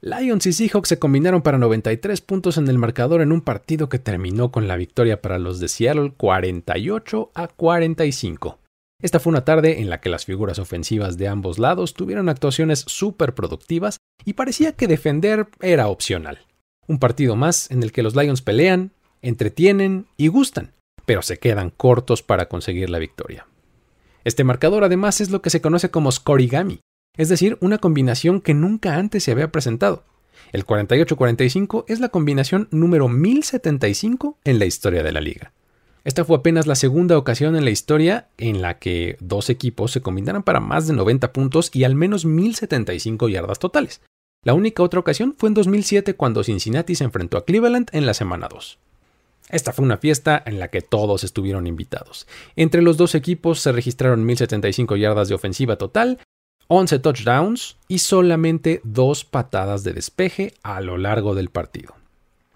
Lions 0.00 0.46
y 0.46 0.52
Seahawks 0.52 0.88
se 0.88 0.98
combinaron 0.98 1.42
para 1.42 1.58
93 1.58 2.20
puntos 2.22 2.56
en 2.56 2.68
el 2.68 2.78
marcador 2.78 3.20
en 3.20 3.32
un 3.32 3.42
partido 3.42 3.90
que 3.90 3.98
terminó 3.98 4.50
con 4.50 4.68
la 4.68 4.76
victoria 4.76 5.20
para 5.20 5.38
los 5.38 5.60
de 5.60 5.68
Seattle 5.68 6.12
48 6.16 7.30
a 7.34 7.48
45. 7.48 8.58
Esta 9.00 9.20
fue 9.20 9.30
una 9.30 9.44
tarde 9.44 9.80
en 9.80 9.90
la 9.90 10.00
que 10.00 10.08
las 10.08 10.24
figuras 10.24 10.58
ofensivas 10.58 11.16
de 11.18 11.28
ambos 11.28 11.60
lados 11.60 11.94
tuvieron 11.94 12.28
actuaciones 12.28 12.80
súper 12.88 13.32
productivas 13.32 13.98
y 14.24 14.32
parecía 14.32 14.72
que 14.72 14.88
defender 14.88 15.46
era 15.60 15.86
opcional. 15.86 16.40
Un 16.88 16.98
partido 16.98 17.36
más 17.36 17.70
en 17.70 17.84
el 17.84 17.92
que 17.92 18.02
los 18.02 18.16
Lions 18.16 18.42
pelean, 18.42 18.90
entretienen 19.22 20.06
y 20.16 20.26
gustan, 20.26 20.72
pero 21.06 21.22
se 21.22 21.38
quedan 21.38 21.70
cortos 21.70 22.24
para 22.24 22.48
conseguir 22.48 22.90
la 22.90 22.98
victoria. 22.98 23.46
Este 24.24 24.42
marcador 24.42 24.82
además 24.82 25.20
es 25.20 25.30
lo 25.30 25.42
que 25.42 25.50
se 25.50 25.60
conoce 25.60 25.92
como 25.92 26.10
scorigami, 26.10 26.80
es 27.16 27.28
decir, 27.28 27.56
una 27.60 27.78
combinación 27.78 28.40
que 28.40 28.54
nunca 28.54 28.96
antes 28.96 29.22
se 29.22 29.30
había 29.30 29.52
presentado. 29.52 30.04
El 30.50 30.66
48-45 30.66 31.84
es 31.86 32.00
la 32.00 32.08
combinación 32.08 32.66
número 32.72 33.08
1075 33.08 34.38
en 34.42 34.58
la 34.58 34.64
historia 34.64 35.04
de 35.04 35.12
la 35.12 35.20
liga. 35.20 35.52
Esta 36.08 36.24
fue 36.24 36.38
apenas 36.38 36.66
la 36.66 36.74
segunda 36.74 37.18
ocasión 37.18 37.54
en 37.54 37.66
la 37.66 37.70
historia 37.70 38.28
en 38.38 38.62
la 38.62 38.78
que 38.78 39.18
dos 39.20 39.50
equipos 39.50 39.92
se 39.92 40.00
combinaran 40.00 40.42
para 40.42 40.58
más 40.58 40.86
de 40.86 40.94
90 40.94 41.34
puntos 41.34 41.68
y 41.74 41.84
al 41.84 41.94
menos 41.94 42.24
1075 42.24 43.28
yardas 43.28 43.58
totales. 43.58 44.00
La 44.42 44.54
única 44.54 44.82
otra 44.82 45.00
ocasión 45.00 45.34
fue 45.36 45.50
en 45.50 45.54
2007 45.54 46.14
cuando 46.14 46.42
Cincinnati 46.42 46.94
se 46.94 47.04
enfrentó 47.04 47.36
a 47.36 47.44
Cleveland 47.44 47.90
en 47.92 48.06
la 48.06 48.14
semana 48.14 48.48
2. 48.48 48.78
Esta 49.50 49.74
fue 49.74 49.84
una 49.84 49.98
fiesta 49.98 50.42
en 50.46 50.58
la 50.58 50.68
que 50.68 50.80
todos 50.80 51.24
estuvieron 51.24 51.66
invitados. 51.66 52.26
Entre 52.56 52.80
los 52.80 52.96
dos 52.96 53.14
equipos 53.14 53.60
se 53.60 53.72
registraron 53.72 54.24
1075 54.24 54.96
yardas 54.96 55.28
de 55.28 55.34
ofensiva 55.34 55.76
total 55.76 56.20
11 56.68 57.00
touchdowns 57.00 57.76
y 57.86 57.98
solamente 57.98 58.80
dos 58.82 59.26
patadas 59.26 59.84
de 59.84 59.92
despeje 59.92 60.54
a 60.62 60.80
lo 60.80 60.96
largo 60.96 61.34
del 61.34 61.50
partido. 61.50 61.97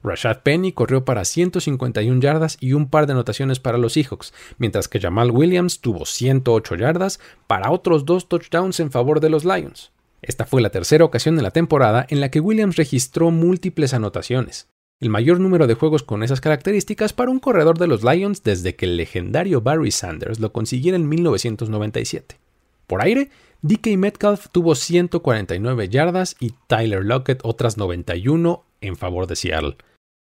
Rashad 0.02 0.42
Penny 0.42 0.72
corrió 0.72 1.04
para 1.04 1.24
151 1.24 2.20
yardas 2.20 2.56
y 2.60 2.72
un 2.72 2.88
par 2.88 3.06
de 3.06 3.12
anotaciones 3.12 3.60
para 3.60 3.78
los 3.78 3.92
Seahawks, 3.92 4.32
mientras 4.58 4.88
que 4.88 5.00
Jamal 5.00 5.30
Williams 5.30 5.80
tuvo 5.80 6.06
108 6.06 6.74
yardas 6.76 7.20
para 7.46 7.70
otros 7.70 8.04
dos 8.04 8.28
touchdowns 8.28 8.80
en 8.80 8.90
favor 8.90 9.20
de 9.20 9.30
los 9.30 9.44
Lions. 9.44 9.92
Esta 10.20 10.44
fue 10.44 10.62
la 10.62 10.70
tercera 10.70 11.04
ocasión 11.04 11.36
en 11.36 11.42
la 11.42 11.50
temporada 11.50 12.06
en 12.08 12.20
la 12.20 12.30
que 12.30 12.40
Williams 12.40 12.76
registró 12.76 13.30
múltiples 13.30 13.94
anotaciones, 13.94 14.68
el 15.00 15.08
mayor 15.08 15.40
número 15.40 15.66
de 15.66 15.74
juegos 15.74 16.04
con 16.04 16.22
esas 16.22 16.40
características 16.40 17.12
para 17.12 17.32
un 17.32 17.40
corredor 17.40 17.76
de 17.76 17.88
los 17.88 18.04
Lions 18.04 18.44
desde 18.44 18.76
que 18.76 18.86
el 18.86 18.96
legendario 18.96 19.60
Barry 19.60 19.90
Sanders 19.90 20.38
lo 20.38 20.52
consiguiera 20.52 20.96
en 20.96 21.08
1997. 21.08 22.38
Por 22.86 23.02
aire, 23.02 23.30
DK 23.62 23.96
Metcalf 23.96 24.46
tuvo 24.52 24.76
149 24.76 25.88
yardas 25.88 26.36
y 26.38 26.54
Tyler 26.68 27.04
Lockett 27.04 27.40
otras 27.42 27.76
91 27.76 28.64
en 28.80 28.96
favor 28.96 29.26
de 29.26 29.34
Seattle. 29.34 29.76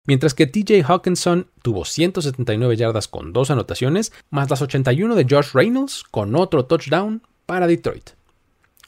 Mientras 0.07 0.33
que 0.33 0.47
TJ 0.47 0.83
Hawkinson 0.83 1.47
tuvo 1.61 1.85
179 1.85 2.75
yardas 2.75 3.07
con 3.07 3.33
dos 3.33 3.51
anotaciones, 3.51 4.11
más 4.29 4.49
las 4.49 4.61
81 4.61 5.15
de 5.15 5.27
Josh 5.29 5.51
Reynolds 5.53 6.03
con 6.09 6.35
otro 6.35 6.65
touchdown 6.65 7.21
para 7.45 7.67
Detroit. 7.67 8.11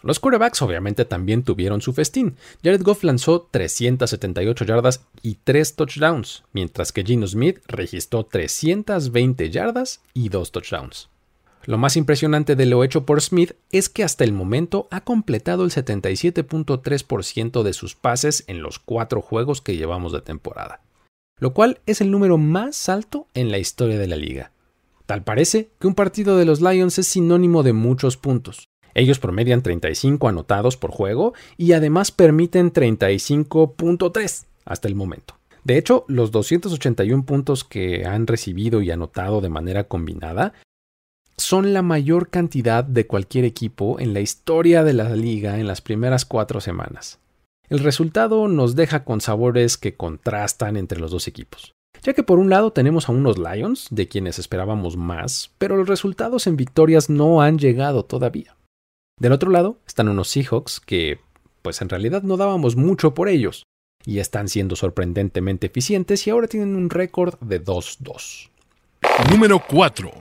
Los 0.01 0.19
quarterbacks 0.19 0.61
obviamente 0.61 1.05
también 1.05 1.43
tuvieron 1.43 1.81
su 1.81 1.93
festín. 1.93 2.35
Jared 2.61 2.81
Goff 2.81 3.03
lanzó 3.03 3.47
378 3.49 4.65
yardas 4.65 5.05
y 5.21 5.35
3 5.43 5.75
touchdowns, 5.75 6.43
mientras 6.51 6.91
que 6.91 7.03
Gino 7.03 7.25
Smith 7.25 7.59
registró 7.67 8.25
320 8.25 9.49
yardas 9.49 10.01
y 10.13 10.27
2 10.27 10.51
touchdowns. 10.51 11.09
Lo 11.65 11.77
más 11.77 11.95
impresionante 11.95 12.57
de 12.57 12.65
lo 12.65 12.83
hecho 12.83 13.05
por 13.05 13.21
Smith 13.21 13.53
es 13.71 13.87
que 13.87 14.03
hasta 14.03 14.25
el 14.25 14.33
momento 14.33 14.89
ha 14.91 15.01
completado 15.01 15.63
el 15.63 15.71
77.3% 15.71 17.63
de 17.63 17.71
sus 17.71 17.95
pases 17.95 18.43
en 18.47 18.61
los 18.61 18.79
cuatro 18.79 19.21
juegos 19.21 19.61
que 19.61 19.77
llevamos 19.77 20.11
de 20.11 20.19
temporada, 20.19 20.81
lo 21.43 21.53
cual 21.53 21.81
es 21.85 21.99
el 21.99 22.09
número 22.09 22.37
más 22.37 22.87
alto 22.87 23.27
en 23.33 23.51
la 23.51 23.57
historia 23.57 23.99
de 23.99 24.07
la 24.07 24.15
liga. 24.15 24.53
Tal 25.05 25.25
parece 25.25 25.71
que 25.77 25.87
un 25.87 25.93
partido 25.93 26.37
de 26.37 26.45
los 26.45 26.61
Lions 26.61 26.97
es 26.99 27.07
sinónimo 27.07 27.63
de 27.63 27.73
muchos 27.73 28.15
puntos. 28.15 28.69
Ellos 28.93 29.19
promedian 29.19 29.61
35 29.61 30.29
anotados 30.29 30.77
por 30.77 30.91
juego 30.91 31.33
y 31.57 31.73
además 31.73 32.11
permiten 32.11 32.71
35.3 32.71 34.45
hasta 34.63 34.87
el 34.87 34.95
momento. 34.95 35.35
De 35.65 35.77
hecho, 35.77 36.05
los 36.07 36.31
281 36.31 37.25
puntos 37.25 37.65
que 37.65 38.05
han 38.05 38.25
recibido 38.25 38.81
y 38.81 38.91
anotado 38.91 39.41
de 39.41 39.49
manera 39.49 39.83
combinada 39.83 40.53
son 41.35 41.73
la 41.73 41.81
mayor 41.81 42.29
cantidad 42.29 42.85
de 42.85 43.05
cualquier 43.05 43.43
equipo 43.43 43.99
en 43.99 44.13
la 44.13 44.21
historia 44.21 44.85
de 44.85 44.93
la 44.93 45.13
liga 45.13 45.59
en 45.59 45.67
las 45.67 45.81
primeras 45.81 46.23
cuatro 46.23 46.61
semanas. 46.61 47.19
El 47.73 47.79
resultado 47.79 48.47
nos 48.47 48.75
deja 48.75 49.03
con 49.03 49.19
sabores 49.19 49.79
que 49.79 49.95
contrastan 49.95 50.77
entre 50.77 50.99
los 50.99 51.09
dos 51.09 51.27
equipos, 51.27 51.73
ya 52.03 52.13
que 52.13 52.21
por 52.21 52.37
un 52.37 52.51
lado 52.51 52.71
tenemos 52.71 53.09
a 53.09 53.13
unos 53.13 53.39
Lions, 53.39 53.87
de 53.89 54.07
quienes 54.07 54.37
esperábamos 54.37 54.95
más, 54.95 55.55
pero 55.57 55.75
los 55.75 55.87
resultados 55.87 56.45
en 56.45 56.55
victorias 56.55 57.09
no 57.09 57.41
han 57.41 57.57
llegado 57.57 58.05
todavía. 58.05 58.55
Del 59.19 59.31
otro 59.31 59.49
lado 59.49 59.79
están 59.87 60.07
unos 60.07 60.29
Seahawks 60.29 60.81
que, 60.81 61.19
pues 61.63 61.81
en 61.81 61.89
realidad 61.89 62.21
no 62.21 62.37
dábamos 62.37 62.75
mucho 62.75 63.15
por 63.15 63.27
ellos, 63.27 63.63
y 64.05 64.19
están 64.19 64.49
siendo 64.49 64.75
sorprendentemente 64.75 65.65
eficientes 65.65 66.27
y 66.27 66.29
ahora 66.29 66.45
tienen 66.45 66.75
un 66.75 66.91
récord 66.91 67.39
de 67.39 67.59
2-2. 67.59 68.51
Número 69.31 69.59
4. 69.67 70.11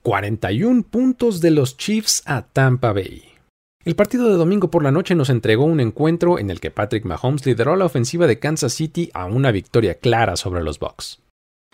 41 0.00 0.84
puntos 0.84 1.42
de 1.42 1.50
los 1.50 1.76
Chiefs 1.76 2.22
a 2.24 2.46
Tampa 2.46 2.94
Bay. 2.94 3.31
El 3.84 3.96
partido 3.96 4.28
de 4.28 4.36
domingo 4.36 4.70
por 4.70 4.84
la 4.84 4.92
noche 4.92 5.16
nos 5.16 5.28
entregó 5.28 5.64
un 5.64 5.80
encuentro 5.80 6.38
en 6.38 6.50
el 6.50 6.60
que 6.60 6.70
Patrick 6.70 7.04
Mahomes 7.04 7.44
lideró 7.44 7.74
la 7.74 7.84
ofensiva 7.84 8.28
de 8.28 8.38
Kansas 8.38 8.72
City 8.72 9.10
a 9.12 9.24
una 9.24 9.50
victoria 9.50 9.94
clara 9.94 10.36
sobre 10.36 10.62
los 10.62 10.78
Bucks. 10.78 11.20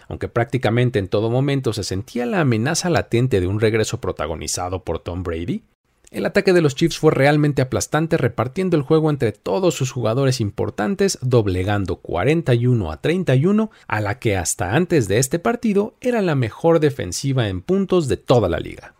Aunque 0.08 0.28
prácticamente 0.28 0.98
en 0.98 1.08
todo 1.08 1.28
momento 1.28 1.74
se 1.74 1.84
sentía 1.84 2.24
la 2.24 2.40
amenaza 2.40 2.88
latente 2.88 3.42
de 3.42 3.46
un 3.46 3.60
regreso 3.60 4.00
protagonizado 4.00 4.84
por 4.84 5.00
Tom 5.00 5.22
Brady, 5.22 5.64
el 6.10 6.24
ataque 6.24 6.54
de 6.54 6.62
los 6.62 6.74
Chiefs 6.74 6.96
fue 6.96 7.12
realmente 7.12 7.60
aplastante 7.60 8.16
repartiendo 8.16 8.78
el 8.78 8.82
juego 8.82 9.10
entre 9.10 9.32
todos 9.32 9.74
sus 9.74 9.92
jugadores 9.92 10.40
importantes, 10.40 11.18
doblegando 11.20 11.96
41 11.96 12.90
a 12.90 13.02
31 13.02 13.70
a 13.86 14.00
la 14.00 14.18
que 14.18 14.38
hasta 14.38 14.74
antes 14.74 15.08
de 15.08 15.18
este 15.18 15.38
partido 15.38 15.94
era 16.00 16.22
la 16.22 16.34
mejor 16.34 16.80
defensiva 16.80 17.48
en 17.48 17.60
puntos 17.60 18.08
de 18.08 18.16
toda 18.16 18.48
la 18.48 18.60
liga. 18.60 18.94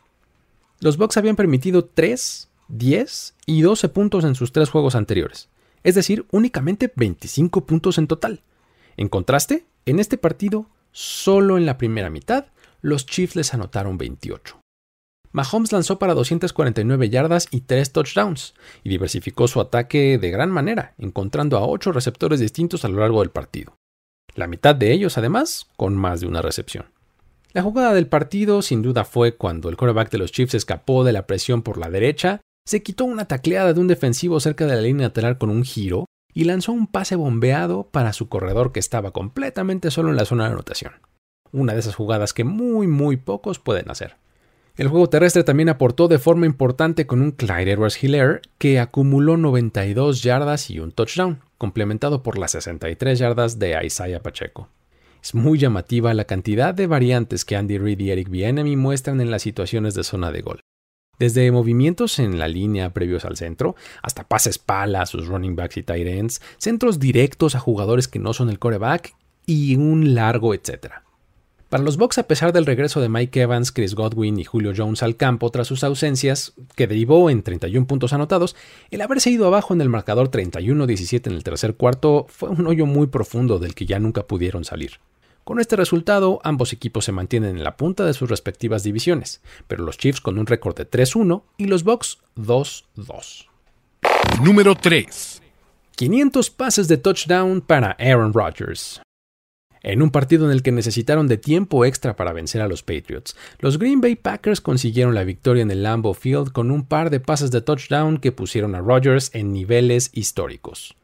Los 0.80 0.98
Bucks 0.98 1.16
habían 1.16 1.36
permitido 1.36 1.86
3, 1.86 2.47
10 2.68 3.34
y 3.46 3.62
12 3.62 3.88
puntos 3.88 4.24
en 4.24 4.34
sus 4.34 4.52
tres 4.52 4.70
juegos 4.70 4.94
anteriores, 4.94 5.48
es 5.82 5.94
decir, 5.94 6.26
únicamente 6.30 6.92
25 6.94 7.66
puntos 7.66 7.98
en 7.98 8.06
total. 8.06 8.42
En 8.96 9.08
contraste, 9.08 9.66
en 9.86 10.00
este 10.00 10.18
partido, 10.18 10.66
solo 10.92 11.56
en 11.56 11.66
la 11.66 11.78
primera 11.78 12.10
mitad, 12.10 12.46
los 12.80 13.06
Chiefs 13.06 13.36
les 13.36 13.54
anotaron 13.54 13.98
28. 13.98 14.60
Mahomes 15.32 15.72
lanzó 15.72 15.98
para 15.98 16.14
249 16.14 17.10
yardas 17.10 17.48
y 17.50 17.60
3 17.60 17.92
touchdowns, 17.92 18.54
y 18.82 18.88
diversificó 18.88 19.46
su 19.46 19.60
ataque 19.60 20.18
de 20.18 20.30
gran 20.30 20.50
manera, 20.50 20.94
encontrando 20.98 21.58
a 21.58 21.66
8 21.66 21.92
receptores 21.92 22.40
distintos 22.40 22.84
a 22.84 22.88
lo 22.88 23.00
largo 23.00 23.20
del 23.20 23.30
partido. 23.30 23.76
La 24.34 24.46
mitad 24.46 24.74
de 24.74 24.92
ellos, 24.92 25.18
además, 25.18 25.66
con 25.76 25.96
más 25.96 26.20
de 26.20 26.26
una 26.26 26.42
recepción. 26.42 26.86
La 27.52 27.62
jugada 27.62 27.94
del 27.94 28.08
partido 28.08 28.62
sin 28.62 28.82
duda 28.82 29.04
fue 29.04 29.36
cuando 29.36 29.68
el 29.68 29.76
quarterback 29.76 30.10
de 30.10 30.18
los 30.18 30.32
Chiefs 30.32 30.54
escapó 30.54 31.04
de 31.04 31.12
la 31.12 31.26
presión 31.26 31.62
por 31.62 31.78
la 31.78 31.90
derecha, 31.90 32.40
se 32.68 32.82
quitó 32.82 33.06
una 33.06 33.24
tacleada 33.24 33.72
de 33.72 33.80
un 33.80 33.88
defensivo 33.88 34.40
cerca 34.40 34.66
de 34.66 34.74
la 34.74 34.82
línea 34.82 35.06
lateral 35.06 35.38
con 35.38 35.48
un 35.48 35.64
giro 35.64 36.04
y 36.34 36.44
lanzó 36.44 36.72
un 36.72 36.86
pase 36.86 37.16
bombeado 37.16 37.88
para 37.90 38.12
su 38.12 38.28
corredor 38.28 38.72
que 38.72 38.78
estaba 38.78 39.10
completamente 39.10 39.90
solo 39.90 40.10
en 40.10 40.16
la 40.16 40.26
zona 40.26 40.44
de 40.44 40.52
anotación. 40.52 40.92
Una 41.50 41.72
de 41.72 41.78
esas 41.78 41.94
jugadas 41.94 42.34
que 42.34 42.44
muy 42.44 42.86
muy 42.86 43.16
pocos 43.16 43.58
pueden 43.58 43.90
hacer. 43.90 44.16
El 44.76 44.88
juego 44.88 45.08
terrestre 45.08 45.44
también 45.44 45.70
aportó 45.70 46.08
de 46.08 46.18
forma 46.18 46.44
importante 46.44 47.06
con 47.06 47.22
un 47.22 47.30
Clyde 47.30 47.72
Edwards 47.72 48.04
Hilaire 48.04 48.42
que 48.58 48.78
acumuló 48.78 49.38
92 49.38 50.22
yardas 50.22 50.68
y 50.68 50.78
un 50.78 50.92
touchdown, 50.92 51.40
complementado 51.56 52.22
por 52.22 52.36
las 52.36 52.50
63 52.50 53.18
yardas 53.18 53.58
de 53.58 53.82
Isaiah 53.82 54.22
Pacheco. 54.22 54.68
Es 55.22 55.34
muy 55.34 55.58
llamativa 55.58 56.12
la 56.12 56.26
cantidad 56.26 56.74
de 56.74 56.86
variantes 56.86 57.46
que 57.46 57.56
Andy 57.56 57.78
Reid 57.78 58.00
y 58.00 58.10
Eric 58.10 58.28
Bieniemy 58.28 58.76
muestran 58.76 59.22
en 59.22 59.30
las 59.30 59.40
situaciones 59.40 59.94
de 59.94 60.04
zona 60.04 60.30
de 60.30 60.42
gol. 60.42 60.60
Desde 61.18 61.50
movimientos 61.50 62.18
en 62.20 62.38
la 62.38 62.46
línea 62.46 62.94
previos 62.94 63.24
al 63.24 63.36
centro, 63.36 63.74
hasta 64.02 64.28
pases 64.28 64.58
pala 64.58 65.02
a 65.02 65.06
sus 65.06 65.26
running 65.26 65.56
backs 65.56 65.76
y 65.76 65.82
tight 65.82 66.06
ends, 66.06 66.40
centros 66.58 67.00
directos 67.00 67.54
a 67.54 67.60
jugadores 67.60 68.06
que 68.06 68.20
no 68.20 68.32
son 68.32 68.50
el 68.50 68.58
coreback 68.58 69.14
y 69.44 69.76
un 69.76 70.14
largo 70.14 70.54
etcétera. 70.54 71.02
Para 71.68 71.82
los 71.82 71.98
Bucks, 71.98 72.16
a 72.16 72.22
pesar 72.22 72.54
del 72.54 72.64
regreso 72.64 73.02
de 73.02 73.10
Mike 73.10 73.42
Evans, 73.42 73.72
Chris 73.72 73.94
Godwin 73.94 74.38
y 74.38 74.44
Julio 74.44 74.72
Jones 74.74 75.02
al 75.02 75.16
campo 75.16 75.50
tras 75.50 75.66
sus 75.66 75.84
ausencias, 75.84 76.54
que 76.76 76.86
derivó 76.86 77.28
en 77.28 77.42
31 77.42 77.86
puntos 77.86 78.14
anotados, 78.14 78.56
el 78.90 79.02
haberse 79.02 79.28
ido 79.28 79.46
abajo 79.46 79.74
en 79.74 79.82
el 79.82 79.90
marcador 79.90 80.30
31-17 80.30 81.26
en 81.26 81.34
el 81.34 81.44
tercer 81.44 81.74
cuarto 81.74 82.24
fue 82.30 82.48
un 82.48 82.66
hoyo 82.66 82.86
muy 82.86 83.08
profundo 83.08 83.58
del 83.58 83.74
que 83.74 83.84
ya 83.84 83.98
nunca 83.98 84.22
pudieron 84.22 84.64
salir. 84.64 84.92
Con 85.48 85.60
este 85.60 85.76
resultado, 85.76 86.40
ambos 86.44 86.74
equipos 86.74 87.06
se 87.06 87.12
mantienen 87.12 87.56
en 87.56 87.64
la 87.64 87.78
punta 87.78 88.04
de 88.04 88.12
sus 88.12 88.28
respectivas 88.28 88.82
divisiones, 88.82 89.40
pero 89.66 89.82
los 89.82 89.96
Chiefs 89.96 90.20
con 90.20 90.38
un 90.38 90.44
récord 90.44 90.76
de 90.76 90.86
3-1 90.86 91.42
y 91.56 91.64
los 91.64 91.84
Bucks 91.84 92.18
2-2. 92.36 93.46
Número 94.44 94.74
3. 94.74 95.40
500 95.96 96.50
pases 96.50 96.86
de 96.86 96.98
touchdown 96.98 97.62
para 97.62 97.92
Aaron 97.92 98.34
Rodgers. 98.34 99.00
En 99.82 100.02
un 100.02 100.10
partido 100.10 100.44
en 100.44 100.52
el 100.52 100.62
que 100.62 100.70
necesitaron 100.70 101.28
de 101.28 101.38
tiempo 101.38 101.86
extra 101.86 102.14
para 102.14 102.34
vencer 102.34 102.60
a 102.60 102.68
los 102.68 102.82
Patriots, 102.82 103.34
los 103.58 103.78
Green 103.78 104.02
Bay 104.02 104.16
Packers 104.16 104.60
consiguieron 104.60 105.14
la 105.14 105.24
victoria 105.24 105.62
en 105.62 105.70
el 105.70 105.82
Lambeau 105.82 106.12
Field 106.12 106.52
con 106.52 106.70
un 106.70 106.84
par 106.84 107.08
de 107.08 107.20
pases 107.20 107.50
de 107.50 107.62
touchdown 107.62 108.18
que 108.18 108.32
pusieron 108.32 108.74
a 108.74 108.82
Rodgers 108.82 109.30
en 109.32 109.54
niveles 109.54 110.10
históricos. 110.12 110.97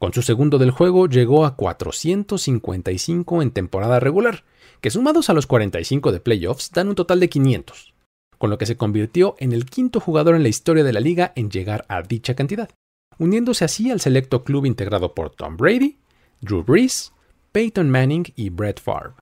Con 0.00 0.14
su 0.14 0.22
segundo 0.22 0.56
del 0.56 0.70
juego 0.70 1.08
llegó 1.08 1.44
a 1.44 1.56
455 1.56 3.42
en 3.42 3.50
temporada 3.50 4.00
regular, 4.00 4.44
que 4.80 4.90
sumados 4.90 5.28
a 5.28 5.34
los 5.34 5.46
45 5.46 6.10
de 6.10 6.20
playoffs 6.20 6.70
dan 6.70 6.88
un 6.88 6.94
total 6.94 7.20
de 7.20 7.28
500, 7.28 7.92
con 8.38 8.48
lo 8.48 8.56
que 8.56 8.64
se 8.64 8.78
convirtió 8.78 9.34
en 9.40 9.52
el 9.52 9.66
quinto 9.66 10.00
jugador 10.00 10.36
en 10.36 10.42
la 10.42 10.48
historia 10.48 10.84
de 10.84 10.94
la 10.94 11.00
liga 11.00 11.34
en 11.36 11.50
llegar 11.50 11.84
a 11.88 12.00
dicha 12.00 12.34
cantidad, 12.34 12.70
uniéndose 13.18 13.66
así 13.66 13.90
al 13.90 14.00
selecto 14.00 14.42
club 14.42 14.64
integrado 14.64 15.14
por 15.14 15.28
Tom 15.28 15.58
Brady, 15.58 15.98
Drew 16.40 16.64
Brees, 16.64 17.12
Peyton 17.52 17.90
Manning 17.90 18.24
y 18.36 18.48
Brett 18.48 18.80
Favre. 18.80 19.16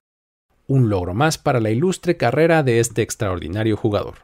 Un 0.65 0.87
logro 0.87 1.13
más 1.13 1.37
para 1.37 1.59
la 1.59 1.71
ilustre 1.71 2.15
carrera 2.15 2.63
de 2.63 2.79
este 2.79 3.01
extraordinario 3.01 3.75
jugador. 3.75 4.19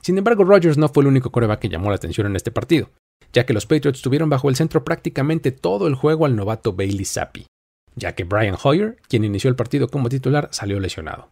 Sin 0.00 0.16
embargo, 0.16 0.44
Rodgers 0.44 0.78
no 0.78 0.88
fue 0.88 1.02
el 1.02 1.08
único 1.08 1.30
coreback 1.30 1.60
que 1.60 1.68
llamó 1.68 1.90
la 1.90 1.96
atención 1.96 2.26
en 2.26 2.36
este 2.36 2.50
partido 2.50 2.88
ya 3.32 3.46
que 3.46 3.52
los 3.52 3.66
Patriots 3.66 4.02
tuvieron 4.02 4.28
bajo 4.28 4.48
el 4.48 4.56
centro 4.56 4.84
prácticamente 4.84 5.52
todo 5.52 5.86
el 5.86 5.94
juego 5.94 6.26
al 6.26 6.36
novato 6.36 6.72
Bailey 6.72 7.04
Zappi, 7.04 7.46
ya 7.96 8.14
que 8.14 8.24
Brian 8.24 8.56
Hoyer, 8.62 8.96
quien 9.08 9.24
inició 9.24 9.50
el 9.50 9.56
partido 9.56 9.88
como 9.88 10.08
titular, 10.08 10.48
salió 10.52 10.80
lesionado. 10.80 11.28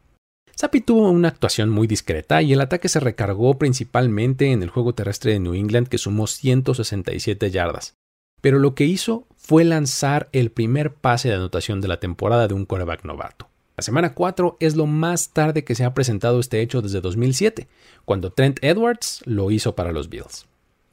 Zappi 0.57 0.81
tuvo 0.81 1.11
una 1.11 1.29
actuación 1.29 1.71
muy 1.71 1.87
discreta 1.87 2.43
y 2.43 2.53
el 2.53 2.61
ataque 2.61 2.89
se 2.89 3.01
recargó 3.01 3.59
principalmente 3.59 4.53
en 4.53 4.63
el 4.63 4.71
juego 4.71 4.95
terrestre 4.95 5.33
de 5.33 5.41
New 5.41 5.55
England 5.55 5.89
que 5.89 5.99
sumó 5.99 6.27
167 6.27 7.51
yardas. 7.51 7.95
Pero 8.41 8.59
lo 8.59 8.75
que 8.75 8.85
hizo 8.85 9.27
fue 9.37 9.65
lanzar 9.65 10.29
el 10.33 10.51
primer 10.51 10.95
pase 10.95 11.29
de 11.29 11.37
anotación 11.37 11.81
de 11.81 11.89
la 11.89 12.01
temporada 12.01 12.49
de 12.49 12.55
un 12.55 12.67
quarterback 12.67 13.05
novato. 13.05 13.49
La 13.77 13.83
semana 13.83 14.15
4 14.15 14.59
es 14.61 14.77
lo 14.77 14.87
más 14.87 15.31
tarde 15.31 15.65
que 15.65 15.75
se 15.75 15.85
ha 15.85 15.95
presentado 15.95 16.39
este 16.39 16.61
hecho 16.61 16.83
desde 16.83 17.01
2007, 17.01 17.69
cuando 18.05 18.31
Trent 18.31 18.63
Edwards 18.63 19.23
lo 19.25 19.51
hizo 19.51 19.75
para 19.75 19.93
los 19.93 20.09
Bills. 20.11 20.47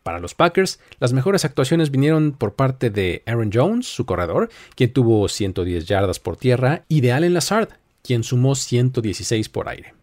Para 0.04 0.20
los 0.20 0.34
Packers, 0.34 0.80
las 1.00 1.14
mejores 1.14 1.46
actuaciones 1.46 1.92
vinieron 1.92 2.32
por 2.32 2.54
parte 2.54 2.90
de 2.90 3.24
Aaron 3.26 3.52
Jones, 3.54 3.88
su 3.88 4.06
corredor, 4.06 4.50
quien 4.76 4.94
tuvo 4.94 5.28
110 5.28 5.86
yardas 5.86 6.20
por 6.20 6.38
tierra, 6.38 6.84
y 6.88 7.02
de 7.02 7.12
Allen 7.12 7.34
Lazard, 7.34 7.70
quien 8.02 8.24
sumó 8.24 8.56
116 8.56 9.50
por 9.50 9.70
aire. 9.70 9.94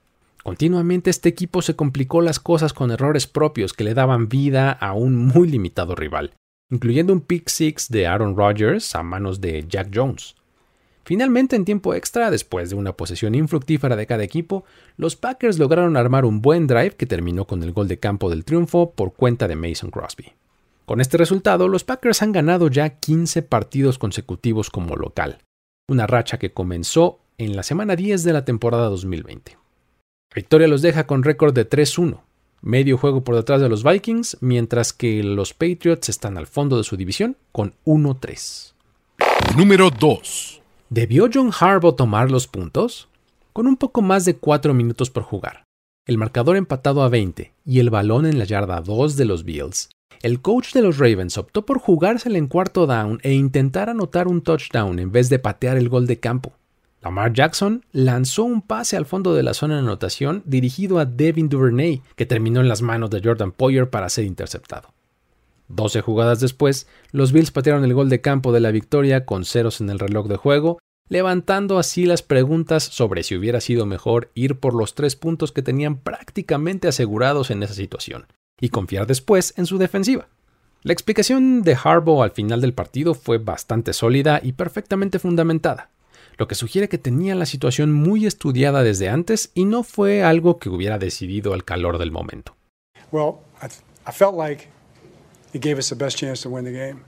Continuamente 0.42 1.10
este 1.10 1.28
equipo 1.28 1.60
se 1.60 1.74
complicó 1.74 2.22
las 2.22 2.38
cosas 2.38 2.72
con 2.72 2.92
errores 2.92 3.26
propios 3.26 3.72
que 3.72 3.82
le 3.82 3.94
daban 3.94 4.28
vida 4.28 4.70
a 4.70 4.92
un 4.92 5.16
muy 5.16 5.48
limitado 5.48 5.96
rival, 5.96 6.34
incluyendo 6.70 7.12
un 7.12 7.20
pick 7.20 7.48
six 7.48 7.88
de 7.88 8.06
Aaron 8.06 8.36
Rodgers 8.36 8.94
a 8.94 9.02
manos 9.02 9.40
de 9.40 9.64
Jack 9.68 9.90
Jones. 9.92 10.36
Finalmente, 11.06 11.54
en 11.54 11.64
tiempo 11.64 11.94
extra, 11.94 12.32
después 12.32 12.68
de 12.68 12.74
una 12.74 12.94
posesión 12.94 13.36
infructífera 13.36 13.94
de 13.94 14.08
cada 14.08 14.24
equipo, 14.24 14.64
los 14.96 15.14
Packers 15.14 15.56
lograron 15.56 15.96
armar 15.96 16.24
un 16.24 16.42
buen 16.42 16.66
drive 16.66 16.96
que 16.96 17.06
terminó 17.06 17.46
con 17.46 17.62
el 17.62 17.70
gol 17.70 17.86
de 17.86 18.00
campo 18.00 18.28
del 18.28 18.44
triunfo 18.44 18.90
por 18.90 19.12
cuenta 19.14 19.46
de 19.46 19.54
Mason 19.54 19.92
Crosby. 19.92 20.32
Con 20.84 21.00
este 21.00 21.16
resultado, 21.16 21.68
los 21.68 21.84
Packers 21.84 22.22
han 22.22 22.32
ganado 22.32 22.66
ya 22.66 22.88
15 22.88 23.42
partidos 23.42 23.98
consecutivos 23.98 24.68
como 24.68 24.96
local, 24.96 25.38
una 25.88 26.08
racha 26.08 26.40
que 26.40 26.52
comenzó 26.52 27.20
en 27.38 27.54
la 27.54 27.62
semana 27.62 27.94
10 27.94 28.24
de 28.24 28.32
la 28.32 28.44
temporada 28.44 28.88
2020. 28.88 29.52
La 29.52 30.34
victoria 30.34 30.66
los 30.66 30.82
deja 30.82 31.06
con 31.06 31.22
récord 31.22 31.54
de 31.54 31.70
3-1, 31.70 32.18
medio 32.62 32.98
juego 32.98 33.22
por 33.22 33.36
detrás 33.36 33.60
de 33.60 33.68
los 33.68 33.84
Vikings, 33.84 34.38
mientras 34.40 34.92
que 34.92 35.22
los 35.22 35.54
Patriots 35.54 36.08
están 36.08 36.36
al 36.36 36.48
fondo 36.48 36.76
de 36.76 36.82
su 36.82 36.96
división 36.96 37.36
con 37.52 37.74
1-3. 37.84 38.72
Número 39.56 39.90
2. 39.90 40.62
¿Debió 40.88 41.28
John 41.32 41.50
Harbaugh 41.58 41.96
tomar 41.96 42.30
los 42.30 42.46
puntos? 42.46 43.08
Con 43.52 43.66
un 43.66 43.76
poco 43.76 44.02
más 44.02 44.24
de 44.24 44.36
4 44.36 44.72
minutos 44.72 45.10
por 45.10 45.24
jugar, 45.24 45.64
el 46.06 46.16
marcador 46.16 46.56
empatado 46.56 47.02
a 47.02 47.08
20 47.08 47.52
y 47.64 47.80
el 47.80 47.90
balón 47.90 48.24
en 48.24 48.38
la 48.38 48.44
yarda 48.44 48.80
2 48.80 49.16
de 49.16 49.24
los 49.24 49.42
Bills, 49.42 49.90
el 50.22 50.40
coach 50.40 50.72
de 50.74 50.82
los 50.82 50.98
Ravens 50.98 51.38
optó 51.38 51.66
por 51.66 51.80
jugársela 51.80 52.38
en 52.38 52.46
cuarto 52.46 52.86
down 52.86 53.18
e 53.24 53.32
intentar 53.32 53.90
anotar 53.90 54.28
un 54.28 54.42
touchdown 54.42 55.00
en 55.00 55.10
vez 55.10 55.28
de 55.28 55.40
patear 55.40 55.76
el 55.76 55.88
gol 55.88 56.06
de 56.06 56.20
campo. 56.20 56.52
Lamar 57.02 57.32
Jackson 57.32 57.84
lanzó 57.90 58.44
un 58.44 58.62
pase 58.62 58.96
al 58.96 59.06
fondo 59.06 59.34
de 59.34 59.42
la 59.42 59.54
zona 59.54 59.74
de 59.74 59.80
anotación 59.80 60.44
dirigido 60.46 61.00
a 61.00 61.04
Devin 61.04 61.48
Duvernay, 61.48 62.00
que 62.14 62.26
terminó 62.26 62.60
en 62.60 62.68
las 62.68 62.82
manos 62.82 63.10
de 63.10 63.20
Jordan 63.24 63.50
Poyer 63.50 63.90
para 63.90 64.08
ser 64.08 64.24
interceptado. 64.24 64.95
12 65.68 66.00
jugadas 66.00 66.40
después, 66.40 66.86
los 67.10 67.32
Bills 67.32 67.50
patearon 67.50 67.84
el 67.84 67.94
gol 67.94 68.08
de 68.08 68.20
campo 68.20 68.52
de 68.52 68.60
la 68.60 68.70
victoria 68.70 69.24
con 69.24 69.44
ceros 69.44 69.80
en 69.80 69.90
el 69.90 69.98
reloj 69.98 70.28
de 70.28 70.36
juego, 70.36 70.78
levantando 71.08 71.78
así 71.78 72.06
las 72.06 72.22
preguntas 72.22 72.82
sobre 72.82 73.22
si 73.22 73.36
hubiera 73.36 73.60
sido 73.60 73.86
mejor 73.86 74.30
ir 74.34 74.58
por 74.58 74.74
los 74.74 74.94
tres 74.94 75.16
puntos 75.16 75.52
que 75.52 75.62
tenían 75.62 75.98
prácticamente 75.98 76.88
asegurados 76.88 77.50
en 77.50 77.62
esa 77.62 77.74
situación, 77.74 78.26
y 78.60 78.70
confiar 78.70 79.06
después 79.06 79.54
en 79.56 79.66
su 79.66 79.78
defensiva. 79.78 80.28
La 80.82 80.92
explicación 80.92 81.62
de 81.62 81.76
Harbaugh 81.82 82.22
al 82.22 82.30
final 82.30 82.60
del 82.60 82.74
partido 82.74 83.14
fue 83.14 83.38
bastante 83.38 83.92
sólida 83.92 84.40
y 84.42 84.52
perfectamente 84.52 85.18
fundamentada, 85.18 85.90
lo 86.38 86.46
que 86.46 86.54
sugiere 86.54 86.88
que 86.88 86.98
tenía 86.98 87.34
la 87.34 87.46
situación 87.46 87.92
muy 87.92 88.26
estudiada 88.26 88.82
desde 88.82 89.08
antes 89.08 89.50
y 89.54 89.64
no 89.64 89.82
fue 89.82 90.22
algo 90.22 90.58
que 90.58 90.68
hubiera 90.68 90.98
decidido 90.98 91.54
al 91.54 91.64
calor 91.64 91.98
del 91.98 92.12
momento. 92.12 92.54
Well, 93.10 93.36
I 93.62 94.12
felt 94.12 94.36
like 94.36 94.68
it 95.52 95.60
gave 95.60 95.78
us 95.78 95.88
the 95.88 95.96
best 95.96 96.16
chance 96.16 96.42
to 96.42 96.50
win 96.50 96.64
the 96.64 96.72
game. 96.72 97.04